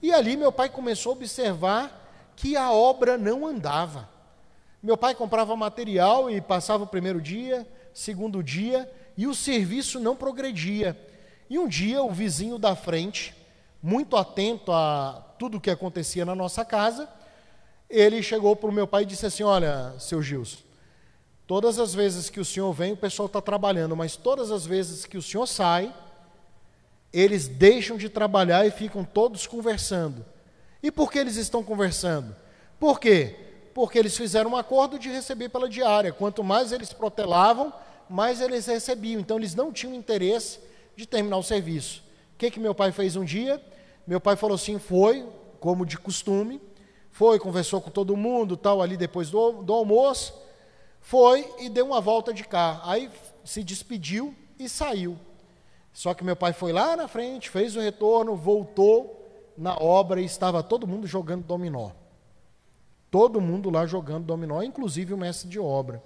E 0.00 0.12
ali 0.12 0.36
meu 0.36 0.52
pai 0.52 0.68
começou 0.68 1.10
a 1.10 1.16
observar 1.16 2.32
que 2.36 2.56
a 2.56 2.70
obra 2.70 3.18
não 3.18 3.44
andava. 3.44 4.08
Meu 4.80 4.96
pai 4.96 5.12
comprava 5.16 5.56
material 5.56 6.30
e 6.30 6.40
passava 6.40 6.84
o 6.84 6.86
primeiro 6.86 7.20
dia, 7.20 7.66
segundo 7.92 8.44
dia, 8.44 8.88
e 9.16 9.26
o 9.26 9.34
serviço 9.34 9.98
não 9.98 10.14
progredia. 10.14 10.96
E 11.50 11.58
um 11.58 11.66
dia 11.66 12.00
o 12.00 12.12
vizinho 12.12 12.60
da 12.60 12.76
frente, 12.76 13.34
muito 13.82 14.16
atento 14.16 14.70
a 14.70 15.20
tudo 15.36 15.56
o 15.56 15.60
que 15.60 15.68
acontecia 15.68 16.24
na 16.24 16.36
nossa 16.36 16.64
casa, 16.64 17.08
ele 17.88 18.22
chegou 18.22 18.54
para 18.54 18.70
o 18.70 18.72
meu 18.72 18.86
pai 18.86 19.02
e 19.02 19.06
disse 19.06 19.26
assim: 19.26 19.42
Olha, 19.42 19.96
seu 19.98 20.22
Gilson, 20.22 20.58
todas 21.44 21.80
as 21.80 21.92
vezes 21.92 22.30
que 22.30 22.38
o 22.38 22.44
senhor 22.44 22.72
vem, 22.72 22.92
o 22.92 22.96
pessoal 22.96 23.26
está 23.26 23.40
trabalhando, 23.40 23.96
mas 23.96 24.14
todas 24.14 24.52
as 24.52 24.64
vezes 24.64 25.04
que 25.04 25.18
o 25.18 25.22
senhor 25.22 25.48
sai, 25.48 25.92
eles 27.12 27.48
deixam 27.48 27.96
de 27.96 28.08
trabalhar 28.08 28.66
e 28.66 28.70
ficam 28.70 29.04
todos 29.04 29.46
conversando. 29.46 30.24
E 30.82 30.90
por 30.90 31.10
que 31.10 31.18
eles 31.18 31.36
estão 31.36 31.62
conversando? 31.62 32.34
Por 32.78 32.98
quê? 32.98 33.36
Porque 33.74 33.98
eles 33.98 34.16
fizeram 34.16 34.52
um 34.52 34.56
acordo 34.56 34.98
de 34.98 35.08
receber 35.08 35.48
pela 35.48 35.68
diária. 35.68 36.12
Quanto 36.12 36.42
mais 36.42 36.72
eles 36.72 36.92
protelavam, 36.92 37.72
mais 38.08 38.40
eles 38.40 38.66
recebiam. 38.66 39.20
Então 39.20 39.36
eles 39.36 39.54
não 39.54 39.72
tinham 39.72 39.94
interesse 39.94 40.60
de 40.96 41.06
terminar 41.06 41.36
o 41.36 41.42
serviço. 41.42 42.02
O 42.34 42.38
que, 42.38 42.50
que 42.50 42.60
meu 42.60 42.74
pai 42.74 42.92
fez 42.92 43.16
um 43.16 43.24
dia? 43.24 43.62
Meu 44.06 44.20
pai 44.20 44.36
falou 44.36 44.54
assim: 44.54 44.78
foi, 44.78 45.26
como 45.58 45.84
de 45.84 45.98
costume, 45.98 46.60
foi, 47.10 47.38
conversou 47.38 47.80
com 47.80 47.90
todo 47.90 48.16
mundo, 48.16 48.56
tal, 48.56 48.80
ali 48.80 48.96
depois 48.96 49.30
do, 49.30 49.62
do 49.62 49.72
almoço, 49.72 50.32
foi 51.00 51.46
e 51.58 51.68
deu 51.68 51.86
uma 51.86 52.00
volta 52.00 52.32
de 52.32 52.44
carro. 52.44 52.80
Aí 52.84 53.10
se 53.44 53.62
despediu 53.62 54.34
e 54.58 54.68
saiu. 54.68 55.18
Só 55.92 56.14
que 56.14 56.24
meu 56.24 56.36
pai 56.36 56.52
foi 56.52 56.72
lá 56.72 56.96
na 56.96 57.08
frente, 57.08 57.50
fez 57.50 57.76
o 57.76 57.80
retorno, 57.80 58.36
voltou 58.36 59.20
na 59.56 59.76
obra 59.76 60.20
e 60.20 60.24
estava 60.24 60.62
todo 60.62 60.86
mundo 60.86 61.06
jogando 61.06 61.44
dominó. 61.44 61.90
Todo 63.10 63.40
mundo 63.40 63.70
lá 63.70 63.86
jogando 63.86 64.24
dominó, 64.24 64.62
inclusive 64.62 65.12
o 65.12 65.18
mestre 65.18 65.48
de 65.48 65.58
obra. 65.58 66.02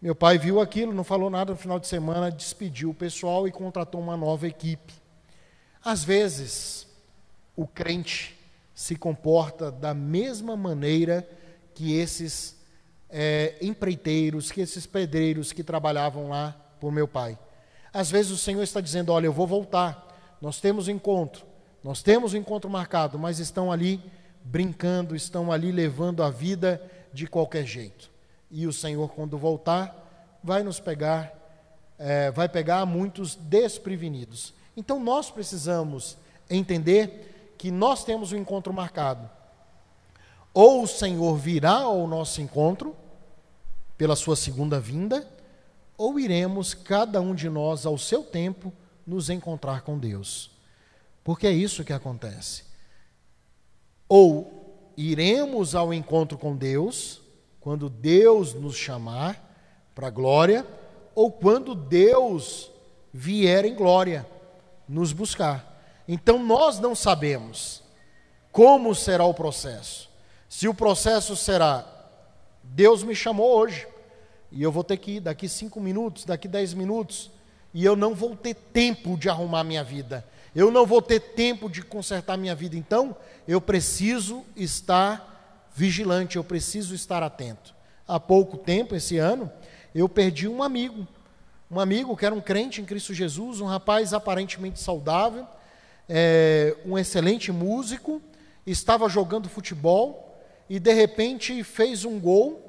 Meu 0.00 0.14
pai 0.14 0.38
viu 0.38 0.60
aquilo, 0.60 0.94
não 0.94 1.02
falou 1.02 1.28
nada 1.28 1.52
no 1.52 1.58
final 1.58 1.80
de 1.80 1.88
semana, 1.88 2.30
despediu 2.30 2.90
o 2.90 2.94
pessoal 2.94 3.48
e 3.48 3.52
contratou 3.52 4.00
uma 4.00 4.16
nova 4.16 4.46
equipe. 4.46 4.94
Às 5.82 6.04
vezes, 6.04 6.86
o 7.56 7.66
crente 7.66 8.38
se 8.74 8.94
comporta 8.94 9.72
da 9.72 9.92
mesma 9.92 10.56
maneira 10.56 11.28
que 11.74 11.98
esses 11.98 12.56
é, 13.10 13.56
empreiteiros, 13.60 14.52
que 14.52 14.60
esses 14.60 14.86
pedreiros 14.86 15.52
que 15.52 15.64
trabalhavam 15.64 16.28
lá 16.28 16.52
por 16.78 16.92
meu 16.92 17.08
pai. 17.08 17.36
Às 17.92 18.10
vezes 18.10 18.30
o 18.30 18.36
Senhor 18.36 18.62
está 18.62 18.80
dizendo: 18.80 19.12
Olha, 19.12 19.26
eu 19.26 19.32
vou 19.32 19.46
voltar, 19.46 20.36
nós 20.40 20.60
temos 20.60 20.88
encontro, 20.88 21.44
nós 21.82 22.02
temos 22.02 22.34
um 22.34 22.36
encontro 22.36 22.68
marcado, 22.68 23.18
mas 23.18 23.38
estão 23.38 23.72
ali 23.72 24.02
brincando, 24.44 25.14
estão 25.14 25.52
ali 25.52 25.72
levando 25.72 26.22
a 26.22 26.30
vida 26.30 26.82
de 27.12 27.26
qualquer 27.26 27.66
jeito. 27.66 28.10
E 28.50 28.66
o 28.66 28.72
Senhor, 28.72 29.10
quando 29.10 29.36
voltar, 29.36 30.38
vai 30.42 30.62
nos 30.62 30.80
pegar, 30.80 31.32
é, 31.98 32.30
vai 32.30 32.48
pegar 32.48 32.86
muitos 32.86 33.34
desprevenidos. 33.34 34.54
Então 34.76 35.00
nós 35.00 35.30
precisamos 35.30 36.16
entender 36.48 37.54
que 37.58 37.70
nós 37.70 38.04
temos 38.04 38.32
um 38.32 38.36
encontro 38.36 38.72
marcado. 38.72 39.28
Ou 40.54 40.82
o 40.82 40.86
Senhor 40.86 41.36
virá 41.36 41.80
ao 41.80 42.06
nosso 42.06 42.40
encontro, 42.40 42.96
pela 43.96 44.14
sua 44.14 44.36
segunda 44.36 44.78
vinda, 44.78 45.26
ou 45.98 46.20
iremos, 46.20 46.72
cada 46.72 47.20
um 47.20 47.34
de 47.34 47.50
nós, 47.50 47.84
ao 47.84 47.98
seu 47.98 48.22
tempo, 48.22 48.72
nos 49.04 49.28
encontrar 49.28 49.82
com 49.82 49.98
Deus. 49.98 50.52
Porque 51.24 51.48
é 51.48 51.50
isso 51.50 51.84
que 51.84 51.92
acontece. 51.92 52.62
Ou 54.08 54.92
iremos 54.96 55.74
ao 55.74 55.92
encontro 55.92 56.38
com 56.38 56.56
Deus, 56.56 57.20
quando 57.60 57.90
Deus 57.90 58.54
nos 58.54 58.76
chamar 58.76 59.44
para 59.94 60.06
a 60.06 60.10
glória, 60.10 60.64
ou 61.14 61.32
quando 61.32 61.74
Deus 61.74 62.70
vier 63.12 63.64
em 63.64 63.74
glória 63.74 64.24
nos 64.88 65.12
buscar. 65.12 65.82
Então 66.06 66.38
nós 66.42 66.78
não 66.78 66.94
sabemos 66.94 67.82
como 68.52 68.94
será 68.94 69.24
o 69.24 69.34
processo. 69.34 70.08
Se 70.48 70.68
o 70.68 70.74
processo 70.74 71.36
será, 71.36 71.84
Deus 72.62 73.02
me 73.02 73.14
chamou 73.14 73.58
hoje, 73.58 73.86
e 74.50 74.62
eu 74.62 74.72
vou 74.72 74.82
ter 74.82 74.96
que 74.96 75.12
ir 75.12 75.20
daqui 75.20 75.48
cinco 75.48 75.80
minutos, 75.80 76.24
daqui 76.24 76.48
dez 76.48 76.72
minutos, 76.72 77.30
e 77.74 77.84
eu 77.84 77.94
não 77.94 78.14
vou 78.14 78.34
ter 78.34 78.54
tempo 78.54 79.16
de 79.16 79.28
arrumar 79.28 79.62
minha 79.62 79.84
vida. 79.84 80.24
Eu 80.54 80.70
não 80.70 80.86
vou 80.86 81.02
ter 81.02 81.20
tempo 81.20 81.68
de 81.68 81.82
consertar 81.82 82.36
minha 82.36 82.54
vida. 82.54 82.76
Então, 82.76 83.14
eu 83.46 83.60
preciso 83.60 84.44
estar 84.56 85.68
vigilante, 85.74 86.36
eu 86.36 86.44
preciso 86.44 86.94
estar 86.94 87.22
atento. 87.22 87.74
Há 88.06 88.18
pouco 88.18 88.56
tempo, 88.56 88.96
esse 88.96 89.18
ano, 89.18 89.52
eu 89.94 90.08
perdi 90.08 90.48
um 90.48 90.62
amigo. 90.62 91.06
Um 91.70 91.78
amigo 91.78 92.16
que 92.16 92.24
era 92.24 92.34
um 92.34 92.40
crente 92.40 92.80
em 92.80 92.84
Cristo 92.84 93.12
Jesus, 93.12 93.60
um 93.60 93.66
rapaz 93.66 94.14
aparentemente 94.14 94.80
saudável, 94.80 95.46
é, 96.08 96.74
um 96.86 96.98
excelente 96.98 97.52
músico, 97.52 98.22
estava 98.66 99.06
jogando 99.08 99.50
futebol 99.50 100.40
e 100.68 100.80
de 100.80 100.92
repente 100.94 101.62
fez 101.62 102.06
um 102.06 102.18
gol 102.18 102.67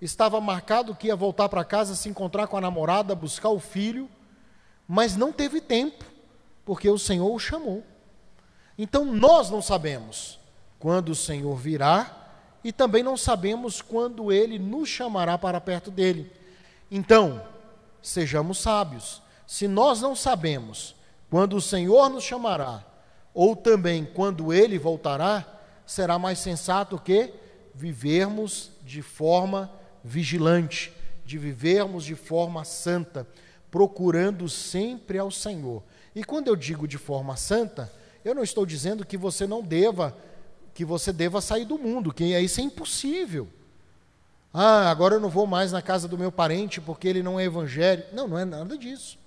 estava 0.00 0.40
marcado 0.40 0.94
que 0.94 1.08
ia 1.08 1.16
voltar 1.16 1.48
para 1.48 1.64
casa, 1.64 1.94
se 1.94 2.08
encontrar 2.08 2.46
com 2.46 2.56
a 2.56 2.60
namorada, 2.60 3.14
buscar 3.14 3.50
o 3.50 3.58
filho, 3.58 4.08
mas 4.86 5.16
não 5.16 5.32
teve 5.32 5.60
tempo, 5.60 6.04
porque 6.64 6.88
o 6.88 6.98
Senhor 6.98 7.32
o 7.32 7.38
chamou. 7.38 7.82
Então 8.76 9.04
nós 9.04 9.50
não 9.50 9.60
sabemos 9.60 10.38
quando 10.78 11.10
o 11.10 11.14
Senhor 11.14 11.56
virá 11.56 12.28
e 12.62 12.72
também 12.72 13.02
não 13.02 13.16
sabemos 13.16 13.82
quando 13.82 14.32
ele 14.32 14.58
nos 14.58 14.88
chamará 14.88 15.36
para 15.36 15.60
perto 15.60 15.90
dele. 15.90 16.32
Então, 16.90 17.42
sejamos 18.02 18.58
sábios. 18.58 19.22
Se 19.46 19.66
nós 19.66 20.00
não 20.00 20.14
sabemos 20.14 20.94
quando 21.30 21.56
o 21.56 21.60
Senhor 21.60 22.08
nos 22.08 22.24
chamará, 22.24 22.84
ou 23.34 23.54
também 23.54 24.04
quando 24.04 24.52
ele 24.52 24.78
voltará, 24.78 25.44
será 25.86 26.18
mais 26.18 26.38
sensato 26.38 26.98
que 26.98 27.32
vivermos 27.74 28.70
de 28.82 29.02
forma 29.02 29.70
vigilante, 30.02 30.92
de 31.24 31.38
vivermos 31.38 32.04
de 32.04 32.14
forma 32.14 32.64
santa, 32.64 33.26
procurando 33.70 34.48
sempre 34.48 35.18
ao 35.18 35.30
Senhor. 35.30 35.82
E 36.14 36.24
quando 36.24 36.48
eu 36.48 36.56
digo 36.56 36.88
de 36.88 36.98
forma 36.98 37.36
santa, 37.36 37.92
eu 38.24 38.34
não 38.34 38.42
estou 38.42 38.64
dizendo 38.64 39.04
que 39.04 39.16
você 39.16 39.46
não 39.46 39.62
deva, 39.62 40.16
que 40.74 40.84
você 40.84 41.12
deva 41.12 41.40
sair 41.40 41.64
do 41.64 41.78
mundo, 41.78 42.12
que 42.12 42.24
isso 42.24 42.60
é 42.60 42.64
impossível. 42.64 43.48
Ah, 44.52 44.90
agora 44.90 45.16
eu 45.16 45.20
não 45.20 45.28
vou 45.28 45.46
mais 45.46 45.72
na 45.72 45.82
casa 45.82 46.08
do 46.08 46.16
meu 46.16 46.32
parente 46.32 46.80
porque 46.80 47.06
ele 47.06 47.22
não 47.22 47.38
é 47.38 47.44
evangélico. 47.44 48.14
Não, 48.14 48.26
não 48.26 48.38
é 48.38 48.44
nada 48.44 48.76
disso. 48.76 49.18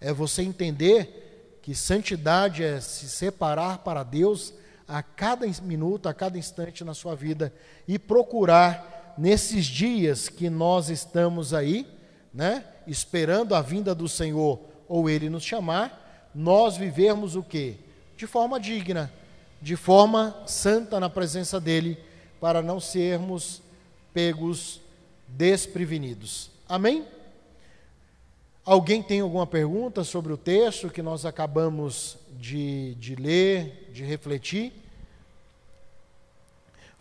É 0.00 0.12
você 0.12 0.42
entender 0.42 1.58
que 1.60 1.74
santidade 1.74 2.62
é 2.62 2.80
se 2.80 3.08
separar 3.08 3.78
para 3.78 4.02
Deus 4.02 4.54
a 4.86 5.02
cada 5.02 5.46
minuto, 5.62 6.08
a 6.08 6.14
cada 6.14 6.38
instante 6.38 6.82
na 6.84 6.94
sua 6.94 7.14
vida 7.14 7.52
e 7.86 7.98
procurar 7.98 8.99
nesses 9.20 9.66
dias 9.66 10.30
que 10.30 10.48
nós 10.48 10.88
estamos 10.88 11.52
aí, 11.52 11.86
né, 12.32 12.64
esperando 12.86 13.54
a 13.54 13.60
vinda 13.60 13.94
do 13.94 14.08
Senhor 14.08 14.58
ou 14.88 15.10
ele 15.10 15.28
nos 15.28 15.44
chamar, 15.44 16.30
nós 16.34 16.78
vivermos 16.78 17.36
o 17.36 17.42
quê? 17.42 17.74
De 18.16 18.26
forma 18.26 18.58
digna, 18.58 19.12
de 19.60 19.76
forma 19.76 20.34
santa 20.46 20.98
na 20.98 21.10
presença 21.10 21.60
dele, 21.60 21.98
para 22.40 22.62
não 22.62 22.80
sermos 22.80 23.60
pegos 24.14 24.80
desprevenidos. 25.28 26.50
Amém? 26.66 27.04
Alguém 28.64 29.02
tem 29.02 29.20
alguma 29.20 29.46
pergunta 29.46 30.02
sobre 30.02 30.32
o 30.32 30.38
texto 30.38 30.88
que 30.88 31.02
nós 31.02 31.26
acabamos 31.26 32.16
de, 32.38 32.94
de 32.94 33.16
ler, 33.16 33.90
de 33.92 34.02
refletir? 34.02 34.72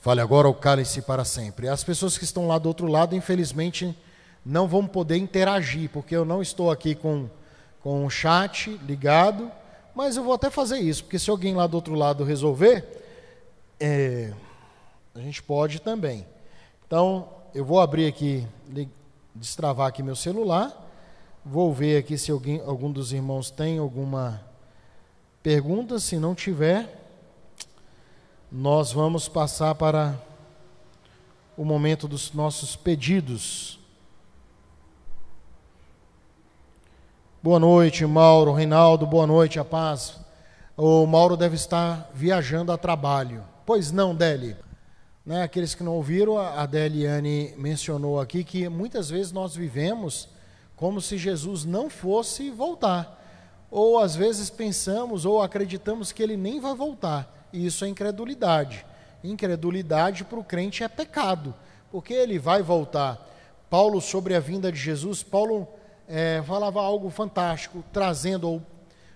Fale 0.01 0.22
agora 0.22 0.48
o 0.48 0.53
cálice 0.53 1.01
para 1.01 1.25
sempre. 1.25 1.68
As 1.68 1.84
pessoas 1.84 2.18
que 2.18 2.24
estão 2.24 2.48
lá 2.48 2.58
do 2.58 2.68
outro 2.68 2.88
lado, 2.88 3.15
infelizmente, 3.15 3.98
não 4.46 4.65
vão 4.65 4.88
poder 4.88 5.18
interagir, 5.18 5.89
porque 5.89 6.15
eu 6.15 6.24
não 6.24 6.41
estou 6.41 6.72
aqui 6.72 6.96
com, 6.96 7.29
com 7.82 8.06
o 8.06 8.10
chat 8.10 8.70
ligado, 8.86 9.51
Mas 9.94 10.15
eu 10.15 10.24
vou 10.24 10.34
até 10.34 10.50
fazer 10.50 10.79
isso, 10.79 11.03
porque 11.03 11.20
se 11.20 11.29
alguém 11.29 11.53
lá 11.53 11.68
do 11.68 11.75
outro 11.75 11.94
lado 11.94 12.24
resolver, 12.24 12.86
é, 13.77 14.32
a 15.13 15.20
gente 15.20 15.44
pode 15.44 15.82
também. 15.82 16.25
Então, 16.88 17.27
eu 17.53 17.65
vou 17.65 17.82
abrir 17.82 18.08
aqui, 18.08 18.48
destravar 19.36 19.88
aqui 19.88 20.01
meu 20.01 20.15
celular, 20.15 20.72
vou 21.44 21.74
ver 21.74 21.98
aqui 21.98 22.18
se 22.18 22.32
alguém, 22.32 22.62
algum 22.62 22.89
dos 22.89 23.12
irmãos 23.12 23.51
tem 23.51 23.77
alguma 23.77 24.41
pergunta. 25.44 26.00
Se 26.00 26.18
não 26.18 26.34
tiver, 26.34 26.99
nós 28.51 28.91
vamos 28.91 29.27
passar 29.27 29.75
para 29.75 30.20
o 31.56 31.63
momento 31.63 32.08
dos 32.08 32.34
nossos 32.34 32.75
pedidos. 32.75 33.79
Boa 37.44 37.60
noite, 37.60 38.06
Mauro, 38.06 38.51
Reinaldo, 38.51 39.06
boa 39.06 39.27
noite, 39.27 39.60
a 39.60 39.65
paz. 39.65 40.20
O 40.75 41.06
Mauro 41.06 41.38
deve 41.38 41.56
estar 41.56 42.10
viajando 42.13 42.72
a 42.72 42.77
trabalho. 42.77 43.44
Pois 43.65 43.91
não, 43.91 44.15
Deli. 44.15 44.56
Né, 45.24 45.44
aqueles 45.44 45.75
que 45.75 45.84
não 45.84 45.94
ouviram, 45.94 46.39
a 46.39 46.65
Deliane 46.65 47.53
mencionou 47.56 48.20
aqui 48.20 48.44
que 48.44 48.68
muitas 48.68 49.12
vezes 49.12 49.32
nós 49.32 49.56
vivemos 49.56 50.27
como 50.75 51.00
se 51.00 51.20
Jesus 51.20 51.65
não 51.65 51.88
fosse 51.88 52.50
voltar. 52.50 53.15
Ou 53.70 54.00
às 54.00 54.15
vezes 54.15 54.50
pensamos 54.50 55.24
ou 55.24 55.39
acreditamos 55.39 56.12
que 56.12 56.24
ele 56.24 56.36
nem 56.36 56.60
vai 56.60 56.74
voltar. 56.74 57.38
Isso 57.51 57.86
é 57.86 57.88
incredulidade. 57.88 58.86
Incredulidade 59.24 60.24
para 60.24 60.39
o 60.39 60.44
crente 60.44 60.84
é 60.84 60.88
pecado, 60.88 61.53
porque 61.91 62.13
ele 62.13 62.39
vai 62.39 62.62
voltar. 62.62 63.27
Paulo, 63.70 64.01
sobre 64.01 64.36
a 64.36 64.39
vinda 64.39 64.72
de 64.72 64.79
Jesus, 64.79 65.22
Paulo 65.22 65.68
é, 66.08 66.41
falava 66.46 66.82
algo 66.82 67.10
fantástico, 67.10 67.84
trazendo 67.91 68.50
ou 68.50 68.62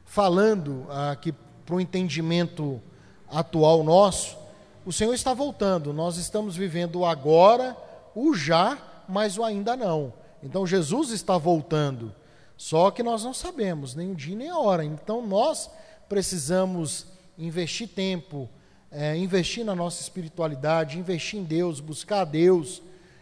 falando 0.06 0.86
aqui 1.10 1.34
para 1.66 1.76
o 1.76 1.82
entendimento 1.82 2.82
atual 3.30 3.84
nosso. 3.84 4.38
O 4.86 4.92
Senhor 4.92 5.14
está 5.14 5.34
voltando, 5.34 5.94
nós 5.94 6.18
estamos 6.18 6.56
vivendo 6.56 7.00
o 7.00 7.06
agora, 7.06 7.76
o 8.14 8.36
já, 8.36 8.78
mas 9.08 9.38
o 9.38 9.44
ainda 9.44 9.76
não. 9.76 10.14
Então 10.44 10.68
Jesus 10.68 11.10
está 11.12 11.38
voltando, 11.38 12.14
só 12.58 12.92
que 12.92 13.02
nós 13.02 13.24
não 13.24 13.34
sabemos 13.34 13.96
nem 13.96 14.12
o 14.12 14.16
dia 14.16 14.36
nem 14.36 14.50
a 14.50 14.60
hora. 14.60 14.84
Então 14.84 15.26
nós 15.26 15.70
precisamos 16.10 17.08
investir 17.38 17.88
tempo, 17.88 18.50
é, 18.92 19.16
investir 19.18 19.66
na 19.66 19.76
nossa 19.76 20.02
espiritualidade, 20.02 21.00
investir 21.00 21.40
em 21.40 21.44
Deus, 21.44 21.80
buscar 21.80 22.22
a 22.22 22.26
Deus 22.26 22.82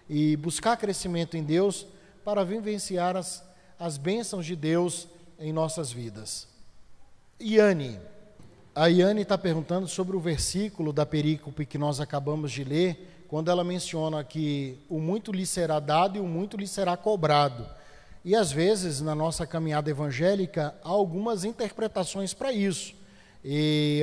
e 0.09 0.35
buscar 0.35 0.75
crescimento 0.77 1.37
em 1.37 1.43
Deus 1.43 1.85
para 2.23 2.43
vivenciar 2.43 3.15
as, 3.15 3.43
as 3.79 3.97
bênçãos 3.97 4.45
de 4.45 4.55
Deus 4.55 5.07
em 5.39 5.53
nossas 5.53 5.91
vidas. 5.91 6.47
Iane, 7.39 7.99
a 8.75 8.87
Iane 8.87 9.21
está 9.21 9.37
perguntando 9.37 9.87
sobre 9.87 10.15
o 10.15 10.19
versículo 10.19 10.93
da 10.93 11.05
perícope 11.05 11.65
que 11.65 11.77
nós 11.77 11.99
acabamos 11.99 12.51
de 12.51 12.63
ler, 12.63 13.25
quando 13.27 13.49
ela 13.49 13.63
menciona 13.63 14.23
que 14.23 14.77
o 14.89 14.99
muito 14.99 15.31
lhe 15.31 15.45
será 15.45 15.79
dado 15.79 16.17
e 16.17 16.21
o 16.21 16.27
muito 16.27 16.57
lhe 16.57 16.67
será 16.67 16.95
cobrado. 16.97 17.65
E 18.23 18.35
às 18.35 18.51
vezes, 18.51 19.01
na 19.01 19.15
nossa 19.15 19.47
caminhada 19.47 19.89
evangélica, 19.89 20.75
há 20.83 20.89
algumas 20.89 21.43
interpretações 21.43 22.33
para 22.33 22.53
isso. 22.53 22.93
E 23.43 24.01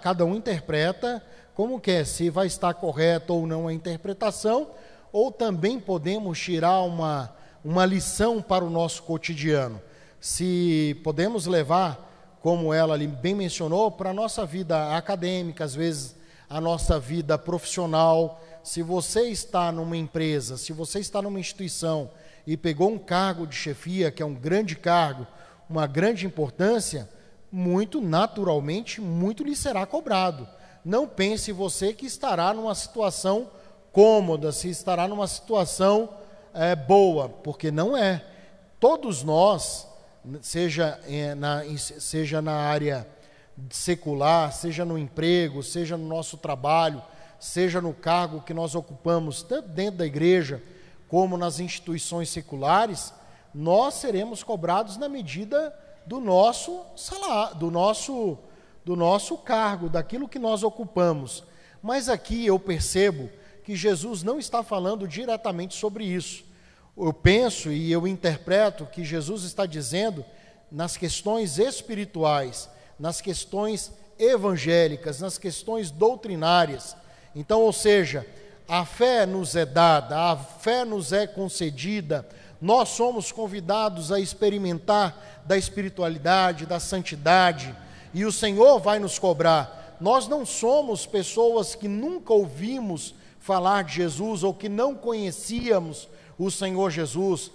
cada 0.00 0.24
um 0.24 0.34
interpreta 0.34 1.22
como 1.54 1.78
quer, 1.78 2.06
se 2.06 2.30
vai 2.30 2.46
estar 2.46 2.72
correto 2.74 3.34
ou 3.34 3.46
não 3.46 3.68
a 3.68 3.72
interpretação, 3.72 4.70
ou 5.12 5.30
também 5.30 5.78
podemos 5.78 6.38
tirar 6.38 6.80
uma, 6.80 7.34
uma 7.62 7.84
lição 7.84 8.40
para 8.40 8.64
o 8.64 8.70
nosso 8.70 9.02
cotidiano. 9.02 9.80
Se 10.18 10.98
podemos 11.04 11.46
levar, 11.46 12.38
como 12.40 12.72
ela 12.72 12.94
ali 12.94 13.06
bem 13.06 13.34
mencionou, 13.34 13.90
para 13.90 14.10
a 14.10 14.14
nossa 14.14 14.46
vida 14.46 14.96
acadêmica, 14.96 15.64
às 15.64 15.74
vezes 15.74 16.16
a 16.48 16.60
nossa 16.60 16.98
vida 16.98 17.36
profissional. 17.36 18.42
Se 18.62 18.82
você 18.82 19.28
está 19.28 19.70
numa 19.70 19.96
empresa, 19.96 20.56
se 20.56 20.72
você 20.72 21.00
está 21.00 21.20
numa 21.20 21.40
instituição 21.40 22.10
e 22.46 22.56
pegou 22.56 22.90
um 22.90 22.98
cargo 22.98 23.46
de 23.46 23.56
chefia, 23.56 24.10
que 24.10 24.22
é 24.22 24.26
um 24.26 24.34
grande 24.34 24.74
cargo, 24.76 25.26
uma 25.68 25.86
grande 25.86 26.24
importância, 26.24 27.08
muito 27.52 28.00
naturalmente, 28.00 28.98
muito 28.98 29.44
lhe 29.44 29.54
será 29.54 29.84
cobrado. 29.84 30.48
Não 30.82 31.06
pense 31.06 31.52
você 31.52 31.92
que 31.92 32.06
estará 32.06 32.54
numa 32.54 32.74
situação 32.74 33.50
cômoda, 33.92 34.50
se 34.50 34.70
estará 34.70 35.06
numa 35.06 35.26
situação 35.26 36.08
é, 36.54 36.74
boa, 36.74 37.28
porque 37.28 37.70
não 37.70 37.94
é. 37.94 38.24
Todos 38.80 39.22
nós, 39.22 39.86
seja, 40.40 40.98
é, 41.06 41.34
na, 41.34 41.62
seja 41.76 42.40
na 42.40 42.54
área 42.54 43.06
secular, 43.70 44.50
seja 44.52 44.84
no 44.84 44.96
emprego, 44.96 45.62
seja 45.62 45.96
no 45.96 46.08
nosso 46.08 46.38
trabalho, 46.38 47.02
seja 47.38 47.82
no 47.82 47.92
cargo 47.92 48.40
que 48.40 48.54
nós 48.54 48.74
ocupamos, 48.74 49.42
tanto 49.42 49.68
dentro 49.68 49.98
da 49.98 50.06
igreja 50.06 50.62
como 51.06 51.36
nas 51.36 51.60
instituições 51.60 52.30
seculares, 52.30 53.12
nós 53.54 53.94
seremos 53.94 54.42
cobrados 54.42 54.96
na 54.96 55.08
medida 55.08 55.72
do 56.06 56.20
nosso 56.20 56.82
salário, 56.96 57.56
do 57.56 57.70
nosso, 57.70 58.38
do 58.84 58.96
nosso 58.96 59.36
cargo, 59.38 59.88
daquilo 59.88 60.28
que 60.28 60.38
nós 60.38 60.62
ocupamos. 60.62 61.44
Mas 61.82 62.08
aqui 62.08 62.46
eu 62.46 62.58
percebo 62.58 63.30
que 63.64 63.76
Jesus 63.76 64.22
não 64.22 64.38
está 64.38 64.62
falando 64.62 65.06
diretamente 65.06 65.74
sobre 65.74 66.04
isso. 66.04 66.44
Eu 66.96 67.12
penso 67.12 67.70
e 67.70 67.90
eu 67.90 68.06
interpreto 68.06 68.86
que 68.86 69.04
Jesus 69.04 69.44
está 69.44 69.64
dizendo 69.64 70.24
nas 70.70 70.96
questões 70.96 71.58
espirituais, 71.58 72.68
nas 72.98 73.20
questões 73.20 73.92
evangélicas, 74.18 75.20
nas 75.20 75.38
questões 75.38 75.90
doutrinárias. 75.90 76.96
Então, 77.34 77.60
ou 77.60 77.72
seja, 77.72 78.26
a 78.68 78.84
fé 78.84 79.26
nos 79.26 79.56
é 79.56 79.64
dada, 79.64 80.32
a 80.32 80.36
fé 80.36 80.84
nos 80.84 81.12
é 81.12 81.26
concedida, 81.26 82.28
nós 82.62 82.90
somos 82.90 83.32
convidados 83.32 84.12
a 84.12 84.20
experimentar 84.20 85.42
da 85.44 85.58
espiritualidade, 85.58 86.64
da 86.64 86.78
santidade, 86.78 87.74
e 88.14 88.24
o 88.24 88.30
Senhor 88.30 88.78
vai 88.78 89.00
nos 89.00 89.18
cobrar. 89.18 89.96
Nós 90.00 90.28
não 90.28 90.46
somos 90.46 91.04
pessoas 91.04 91.74
que 91.74 91.88
nunca 91.88 92.32
ouvimos 92.32 93.16
falar 93.40 93.82
de 93.82 93.94
Jesus 93.94 94.44
ou 94.44 94.54
que 94.54 94.68
não 94.68 94.94
conhecíamos 94.94 96.08
o 96.38 96.52
Senhor 96.52 96.88
Jesus. 96.90 97.50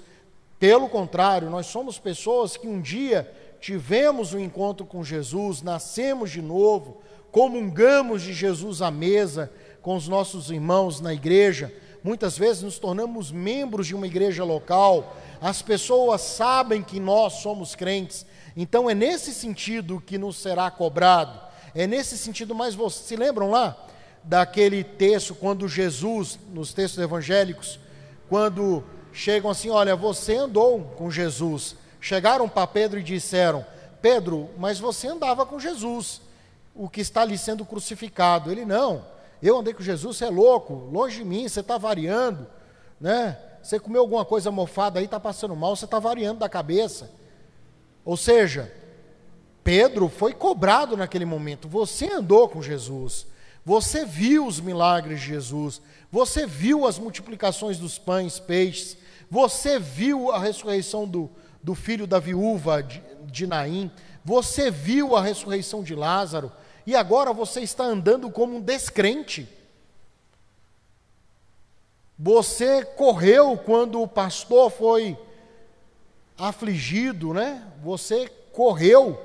Pelo 0.59 0.89
contrário, 0.89 1.49
nós 1.49 1.67
somos 1.67 1.97
pessoas 1.97 2.57
que 2.57 2.67
um 2.67 2.81
dia 2.81 3.33
tivemos 3.61 4.33
um 4.33 4.39
encontro 4.39 4.85
com 4.85 5.05
Jesus, 5.05 5.61
nascemos 5.61 6.31
de 6.31 6.41
novo, 6.41 6.97
comungamos 7.31 8.23
de 8.23 8.33
Jesus 8.33 8.81
à 8.81 8.91
mesa 8.91 9.49
com 9.81 9.95
os 9.95 10.09
nossos 10.09 10.51
irmãos 10.51 10.99
na 10.99 11.13
igreja 11.13 11.73
muitas 12.03 12.37
vezes 12.37 12.63
nos 12.63 12.79
tornamos 12.79 13.31
membros 13.31 13.87
de 13.87 13.95
uma 13.95 14.07
igreja 14.07 14.43
local, 14.43 15.15
as 15.41 15.61
pessoas 15.61 16.21
sabem 16.21 16.81
que 16.81 16.99
nós 16.99 17.33
somos 17.33 17.75
crentes, 17.75 18.25
então 18.55 18.89
é 18.89 18.95
nesse 18.95 19.33
sentido 19.33 20.01
que 20.05 20.17
nos 20.17 20.37
será 20.37 20.69
cobrado, 20.71 21.39
é 21.75 21.85
nesse 21.85 22.17
sentido, 22.17 22.55
mas 22.55 22.73
vocês 22.73 23.05
se 23.05 23.15
lembram 23.15 23.51
lá 23.51 23.77
daquele 24.23 24.83
texto, 24.83 25.33
quando 25.33 25.67
Jesus, 25.67 26.37
nos 26.51 26.73
textos 26.73 27.01
evangélicos, 27.01 27.79
quando 28.27 28.83
chegam 29.13 29.49
assim: 29.49 29.69
olha, 29.69 29.95
você 29.95 30.35
andou 30.35 30.81
com 30.97 31.09
Jesus, 31.09 31.75
chegaram 32.01 32.47
para 32.49 32.67
Pedro 32.67 32.99
e 32.99 33.03
disseram: 33.03 33.65
Pedro, 34.01 34.49
mas 34.57 34.79
você 34.79 35.07
andava 35.07 35.45
com 35.45 35.59
Jesus, 35.59 36.21
o 36.75 36.89
que 36.89 37.01
está 37.01 37.21
ali 37.21 37.37
sendo 37.37 37.65
crucificado. 37.65 38.51
Ele 38.51 38.65
não. 38.65 39.16
Eu 39.41 39.59
andei 39.59 39.73
com 39.73 39.83
Jesus, 39.83 40.17
você 40.17 40.25
é 40.25 40.29
louco, 40.29 40.73
longe 40.91 41.17
de 41.17 41.25
mim, 41.25 41.47
você 41.47 41.59
está 41.59 41.77
variando, 41.77 42.47
né? 42.99 43.37
Você 43.61 43.79
comeu 43.79 44.01
alguma 44.01 44.23
coisa 44.23 44.49
mofada 44.49 44.99
aí, 44.99 45.05
está 45.05 45.19
passando 45.19 45.55
mal, 45.55 45.75
você 45.75 45.85
está 45.85 45.99
variando 45.99 46.39
da 46.39 46.49
cabeça. 46.49 47.11
Ou 48.05 48.15
seja, 48.15 48.73
Pedro 49.63 50.07
foi 50.07 50.33
cobrado 50.33 50.95
naquele 50.95 51.25
momento. 51.25 51.67
Você 51.67 52.09
andou 52.11 52.47
com 52.47 52.61
Jesus, 52.61 53.27
você 53.65 54.05
viu 54.05 54.47
os 54.47 54.61
milagres 54.61 55.19
de 55.19 55.27
Jesus, 55.27 55.81
você 56.09 56.47
viu 56.47 56.87
as 56.87 56.97
multiplicações 56.97 57.77
dos 57.77 57.97
pães, 57.99 58.39
peixes, 58.39 58.97
você 59.29 59.77
viu 59.77 60.31
a 60.31 60.39
ressurreição 60.39 61.05
do, 61.05 61.29
do 61.61 61.75
filho 61.75 62.07
da 62.07 62.17
viúva 62.17 62.81
de, 62.81 63.03
de 63.25 63.45
Naim, 63.45 63.91
você 64.23 64.71
viu 64.71 65.15
a 65.15 65.21
ressurreição 65.21 65.83
de 65.83 65.93
Lázaro 65.93 66.51
e 66.87 66.95
agora 66.95 67.33
você 67.33 67.59
está 67.59 67.83
andando 67.83 68.31
como 68.31 68.55
um 68.55 68.61
descrente. 68.61 69.45
Você 72.17 72.85
correu 72.85 73.57
quando 73.57 74.01
o 74.01 74.07
pastor 74.07 74.71
foi 74.71 75.19
afligido, 76.37 77.33
né? 77.33 77.61
Você 77.83 78.29
correu. 78.53 79.21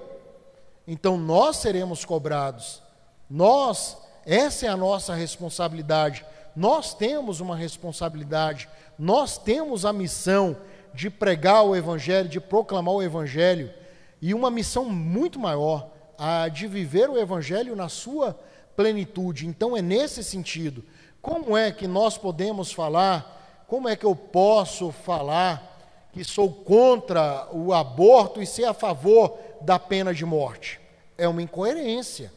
Então 0.89 1.17
nós 1.17 1.59
seremos 1.59 2.05
cobrados. 2.05 2.83
Nós, 3.31 3.97
essa 4.27 4.67
é 4.67 4.69
a 4.69 4.77
nossa 4.77 5.15
responsabilidade. 5.15 6.27
Nós 6.57 6.93
temos 6.93 7.39
uma 7.39 7.55
responsabilidade. 7.55 8.69
Nós 8.99 9.39
temos 9.39 9.87
a 9.87 9.93
missão 9.93 10.57
de 10.93 11.09
pregar 11.09 11.65
o 11.65 11.77
evangelho, 11.77 12.29
de 12.29 12.41
proclamar 12.41 12.95
o 12.95 13.03
evangelho. 13.05 13.73
e 14.21 14.35
uma 14.35 14.51
missão 14.51 14.85
muito 14.85 15.39
maior, 15.39 15.92
a 16.25 16.47
de 16.47 16.69
viver 16.69 17.11
o 17.11 17.19
Evangelho 17.19 17.75
na 17.75 17.89
sua 17.89 18.39
plenitude. 18.77 19.45
Então, 19.45 19.77
é 19.77 19.83
nesse 19.83 20.23
sentido. 20.23 20.85
Como 21.21 21.57
é 21.57 21.73
que 21.73 21.89
nós 21.89 22.17
podemos 22.17 22.71
falar, 22.71 23.65
como 23.67 23.89
é 23.89 23.97
que 23.97 24.07
eu 24.07 24.15
posso 24.15 24.93
falar 24.93 26.09
que 26.13 26.23
sou 26.23 26.49
contra 26.53 27.49
o 27.51 27.73
aborto 27.73 28.41
e 28.41 28.47
ser 28.47 28.67
a 28.67 28.73
favor 28.73 29.37
da 29.63 29.81
pena 29.81 30.15
de 30.15 30.25
morte? 30.25 30.81
É 31.19 31.27
uma 31.27 31.43
incoerência. 31.43 32.33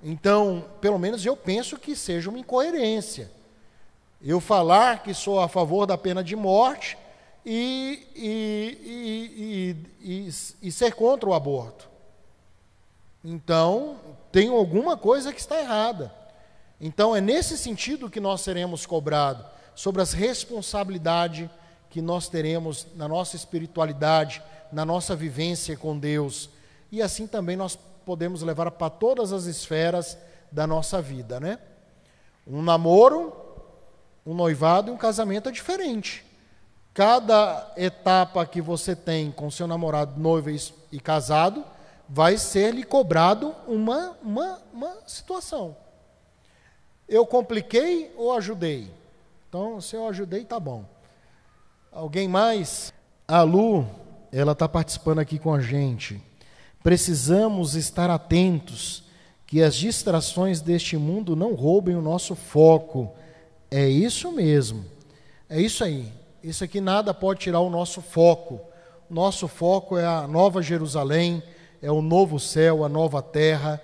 Então, 0.00 0.64
pelo 0.80 0.98
menos 0.98 1.26
eu 1.26 1.36
penso 1.36 1.76
que 1.76 1.96
seja 1.96 2.30
uma 2.30 2.38
incoerência. 2.38 3.32
Eu 4.22 4.40
falar 4.40 5.02
que 5.02 5.12
sou 5.12 5.40
a 5.40 5.48
favor 5.48 5.86
da 5.86 5.98
pena 5.98 6.22
de 6.22 6.36
morte 6.36 6.96
e, 7.44 8.06
e, 8.14 9.76
e, 10.00 10.28
e, 10.62 10.72
ser 10.72 10.94
contra 10.94 11.28
o 11.28 11.34
aborto. 11.34 11.88
Então, 13.24 13.96
tem 14.30 14.48
alguma 14.48 14.96
coisa 14.96 15.32
que 15.32 15.40
está 15.40 15.58
errada. 15.60 16.14
Então, 16.80 17.14
é 17.14 17.20
nesse 17.20 17.56
sentido 17.58 18.10
que 18.10 18.20
nós 18.20 18.40
seremos 18.40 18.86
cobrados 18.86 19.44
sobre 19.74 20.02
as 20.02 20.12
responsabilidades 20.12 21.48
que 21.90 22.00
nós 22.00 22.28
teremos 22.28 22.86
na 22.94 23.08
nossa 23.08 23.36
espiritualidade, 23.36 24.42
na 24.72 24.84
nossa 24.84 25.16
vivência 25.16 25.76
com 25.76 25.98
Deus. 25.98 26.48
E 26.92 27.02
assim 27.02 27.26
também 27.26 27.56
nós 27.56 27.76
podemos 28.04 28.42
levar 28.42 28.70
para 28.70 28.90
todas 28.90 29.32
as 29.32 29.44
esferas 29.44 30.16
da 30.50 30.66
nossa 30.66 31.02
vida, 31.02 31.40
né? 31.40 31.58
Um 32.46 32.62
namoro, 32.62 33.32
um 34.24 34.34
noivado 34.34 34.90
e 34.90 34.94
um 34.94 34.96
casamento 34.96 35.48
é 35.48 35.52
diferente. 35.52 36.24
Cada 36.92 37.72
etapa 37.76 38.44
que 38.44 38.60
você 38.60 38.96
tem 38.96 39.30
com 39.30 39.50
seu 39.50 39.66
namorado, 39.66 40.20
noivo 40.20 40.50
e 40.90 41.00
casado, 41.00 41.64
vai 42.08 42.36
ser 42.36 42.74
lhe 42.74 42.82
cobrado 42.82 43.54
uma, 43.66 44.16
uma, 44.22 44.58
uma 44.72 44.96
situação. 45.06 45.76
Eu 47.08 47.24
compliquei 47.24 48.12
ou 48.16 48.32
ajudei? 48.32 48.90
Então, 49.48 49.80
se 49.80 49.94
eu 49.94 50.06
ajudei, 50.08 50.44
tá 50.44 50.58
bom. 50.58 50.84
Alguém 51.92 52.28
mais? 52.28 52.92
A 53.26 53.42
Lu, 53.42 53.86
ela 54.32 54.52
está 54.52 54.68
participando 54.68 55.20
aqui 55.20 55.38
com 55.38 55.54
a 55.54 55.60
gente. 55.60 56.20
Precisamos 56.82 57.74
estar 57.74 58.10
atentos 58.10 59.04
que 59.46 59.62
as 59.62 59.74
distrações 59.74 60.60
deste 60.60 60.96
mundo 60.96 61.34
não 61.34 61.54
roubem 61.54 61.94
o 61.96 62.02
nosso 62.02 62.34
foco. 62.34 63.12
É 63.70 63.88
isso 63.88 64.32
mesmo. 64.32 64.84
É 65.48 65.60
isso 65.60 65.82
aí. 65.82 66.12
Isso 66.42 66.64
aqui 66.64 66.80
nada 66.80 67.12
pode 67.12 67.40
tirar 67.40 67.60
o 67.60 67.70
nosso 67.70 68.00
foco. 68.00 68.60
Nosso 69.08 69.46
foco 69.46 69.98
é 69.98 70.06
a 70.06 70.26
nova 70.26 70.62
Jerusalém, 70.62 71.42
é 71.82 71.90
o 71.90 72.00
novo 72.00 72.38
céu, 72.38 72.84
a 72.84 72.88
nova 72.88 73.20
terra. 73.20 73.80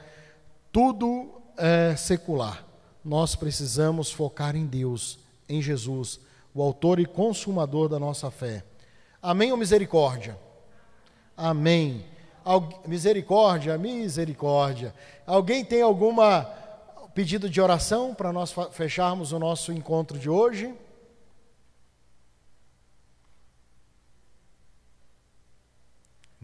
Tudo 0.73 1.31
é 1.57 1.95
secular. 1.97 2.65
Nós 3.05 3.35
precisamos 3.35 4.11
focar 4.11 4.57
em 4.57 4.67
Deus, 4.67 5.19
em 5.49 5.61
Jesus, 5.61 6.19
o 6.55 6.63
autor 6.63 6.99
e 6.99 7.07
consumador 7.07 7.89
da 7.89 7.99
nossa 7.99 8.31
fé. 8.31 8.65
Amém 9.21 9.53
ou 9.53 9.59
misericórdia? 9.59 10.39
Amém. 11.37 12.05
Misericórdia, 12.87 13.77
misericórdia. 13.77 14.95
Alguém 15.27 15.65
tem 15.65 15.83
alguma 15.83 16.45
pedido 17.15 17.49
de 17.49 17.61
oração 17.61 18.15
para 18.15 18.33
nós 18.33 18.55
fecharmos 18.73 19.33
o 19.33 19.39
nosso 19.39 19.73
encontro 19.73 20.19
de 20.19 20.31
hoje? 20.31 20.75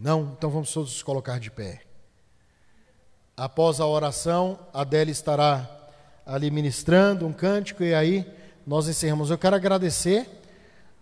Não? 0.02 0.34
Então 0.36 0.50
vamos 0.50 0.72
todos 0.72 1.00
colocar 1.00 1.38
de 1.38 1.48
pé. 1.48 1.82
Após 3.36 3.78
a 3.78 3.86
oração, 3.86 4.58
a 4.74 4.80
Adélia 4.80 5.12
estará 5.12 5.70
ali 6.26 6.50
ministrando 6.50 7.24
um 7.24 7.32
cântico 7.32 7.84
e 7.84 7.94
aí 7.94 8.26
nós 8.66 8.88
encerramos. 8.88 9.30
Eu 9.30 9.38
quero 9.38 9.54
agradecer 9.54 10.28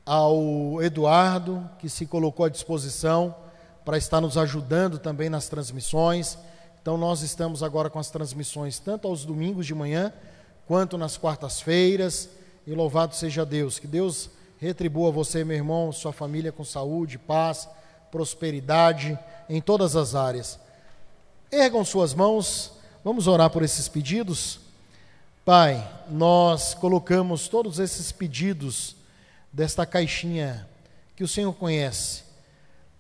ao 0.05 0.83
Eduardo 0.83 1.67
que 1.79 1.89
se 1.89 2.05
colocou 2.05 2.45
à 2.45 2.51
disposição 2.51 3.35
para 3.87 3.97
estar 3.97 4.21
nos 4.21 4.37
ajudando 4.37 4.99
também 4.99 5.31
nas 5.31 5.49
transmissões. 5.49 6.37
Então, 6.83 6.99
nós 6.99 7.23
estamos 7.23 7.63
agora 7.63 7.89
com 7.89 7.99
as 7.99 8.11
transmissões 8.11 8.79
tanto 8.79 9.09
aos 9.09 9.25
domingos 9.25 9.65
de 9.65 9.75
manhã, 9.75 10.13
quanto 10.67 10.99
nas 10.99 11.17
quartas-feiras. 11.17 12.29
E 12.67 12.75
louvado 12.75 13.15
seja 13.15 13.47
Deus. 13.47 13.79
Que 13.79 13.87
Deus 13.87 14.29
retribua 14.59 15.11
você, 15.11 15.43
meu 15.43 15.57
irmão, 15.57 15.91
sua 15.91 16.13
família 16.13 16.53
com 16.53 16.65
saúde, 16.65 17.19
paz, 17.19 17.67
prosperidade 18.11 19.19
em 19.49 19.61
todas 19.61 19.97
as 19.97 20.15
áreas. 20.15 20.59
Ergam 21.51 21.85
suas 21.85 22.15
mãos, 22.15 22.73
vamos 23.05 23.27
orar 23.27 23.51
por 23.51 23.63
esses 23.63 23.89
pedidos. 23.89 24.61
Pai, 25.45 25.89
nós 26.09 26.75
colocamos 26.75 27.49
todos 27.49 27.79
esses 27.79 28.13
pedidos 28.13 28.97
desta 29.53 29.85
caixinha 29.85 30.69
que 31.17 31.25
o 31.25 31.29
Senhor 31.29 31.53
conhece 31.53 32.31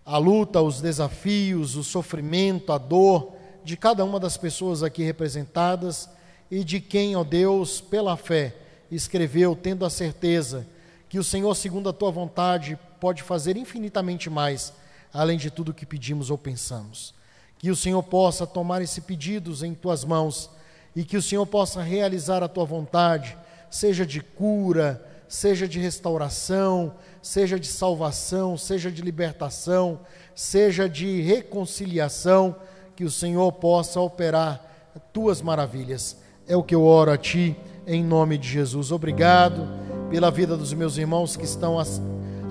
a 0.04 0.18
luta, 0.18 0.60
os 0.60 0.80
desafios, 0.80 1.76
o 1.76 1.84
sofrimento, 1.84 2.72
a 2.72 2.78
dor 2.78 3.32
de 3.62 3.76
cada 3.76 4.04
uma 4.04 4.18
das 4.18 4.36
pessoas 4.36 4.82
aqui 4.82 5.04
representadas 5.04 6.08
e 6.50 6.64
de 6.64 6.80
quem, 6.80 7.14
ó 7.14 7.22
Deus, 7.22 7.80
pela 7.80 8.16
fé, 8.16 8.56
escreveu, 8.90 9.54
tendo 9.54 9.84
a 9.84 9.90
certeza 9.90 10.66
que 11.08 11.18
o 11.18 11.22
Senhor, 11.24 11.54
segundo 11.54 11.88
a 11.88 11.92
tua 11.92 12.10
vontade, 12.10 12.76
pode 12.98 13.22
fazer 13.22 13.56
infinitamente 13.56 14.28
mais, 14.28 14.72
além 15.12 15.38
de 15.38 15.50
tudo 15.50 15.74
que 15.74 15.86
pedimos 15.86 16.30
ou 16.30 16.38
pensamos. 16.38 17.14
Que 17.58 17.70
o 17.70 17.76
Senhor 17.76 18.02
possa 18.02 18.46
tomar 18.46 18.80
esses 18.82 19.02
pedidos 19.04 19.62
em 19.62 19.74
tuas 19.74 20.04
mãos 20.04 20.50
e 20.94 21.04
que 21.04 21.16
o 21.16 21.22
Senhor 21.22 21.46
possa 21.46 21.82
realizar 21.82 22.42
a 22.42 22.48
tua 22.48 22.64
vontade, 22.64 23.36
seja 23.70 24.06
de 24.06 24.20
cura, 24.20 25.04
seja 25.28 25.68
de 25.68 25.78
restauração, 25.78 26.94
seja 27.22 27.58
de 27.58 27.66
salvação, 27.66 28.56
seja 28.56 28.90
de 28.90 29.02
libertação, 29.02 30.00
seja 30.34 30.88
de 30.88 31.20
reconciliação, 31.20 32.56
que 32.96 33.04
o 33.04 33.10
Senhor 33.10 33.52
possa 33.52 34.00
operar 34.00 34.90
tuas 35.12 35.40
maravilhas. 35.40 36.16
É 36.48 36.56
o 36.56 36.62
que 36.62 36.74
eu 36.74 36.82
oro 36.82 37.12
a 37.12 37.16
ti, 37.16 37.56
em 37.86 38.02
nome 38.02 38.36
de 38.36 38.48
Jesus. 38.48 38.90
Obrigado 38.90 39.68
pela 40.10 40.30
vida 40.30 40.56
dos 40.56 40.72
meus 40.72 40.96
irmãos 40.96 41.36
que 41.36 41.44
estão 41.44 41.76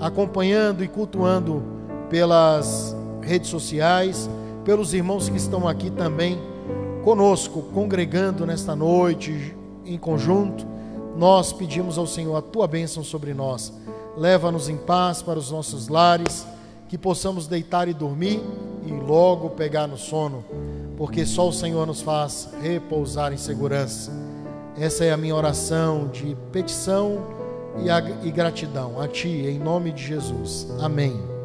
acompanhando 0.00 0.82
e 0.82 0.88
cultuando 0.88 1.79
pelas 2.10 2.94
redes 3.22 3.48
sociais, 3.48 4.28
pelos 4.64 4.92
irmãos 4.92 5.30
que 5.30 5.36
estão 5.38 5.66
aqui 5.66 5.90
também 5.90 6.38
conosco, 7.02 7.62
congregando 7.72 8.44
nesta 8.44 8.76
noite 8.76 9.56
em 9.86 9.96
conjunto 9.96 10.66
nós 11.16 11.52
pedimos 11.52 11.98
ao 11.98 12.06
Senhor 12.06 12.36
a 12.36 12.42
tua 12.42 12.66
bênção 12.66 13.02
sobre 13.02 13.34
nós. 13.34 13.72
Leva-nos 14.16 14.68
em 14.68 14.76
paz 14.76 15.22
para 15.22 15.38
os 15.38 15.50
nossos 15.50 15.88
lares, 15.88 16.46
que 16.88 16.98
possamos 16.98 17.46
deitar 17.46 17.88
e 17.88 17.94
dormir 17.94 18.40
e 18.86 18.90
logo 18.90 19.50
pegar 19.50 19.86
no 19.86 19.96
sono, 19.96 20.44
porque 20.96 21.24
só 21.26 21.48
o 21.48 21.52
Senhor 21.52 21.86
nos 21.86 22.00
faz 22.00 22.48
repousar 22.62 23.32
em 23.32 23.36
segurança. 23.36 24.10
Essa 24.78 25.04
é 25.04 25.12
a 25.12 25.16
minha 25.16 25.36
oração 25.36 26.08
de 26.08 26.36
petição 26.50 27.18
e, 28.24 28.30
gratidão 28.30 29.00
a 29.00 29.06
Ti, 29.06 29.28
em 29.28 29.58
nome 29.58 29.92
de 29.92 30.02
Jesus. 30.02 30.68
Amém. 30.80 31.39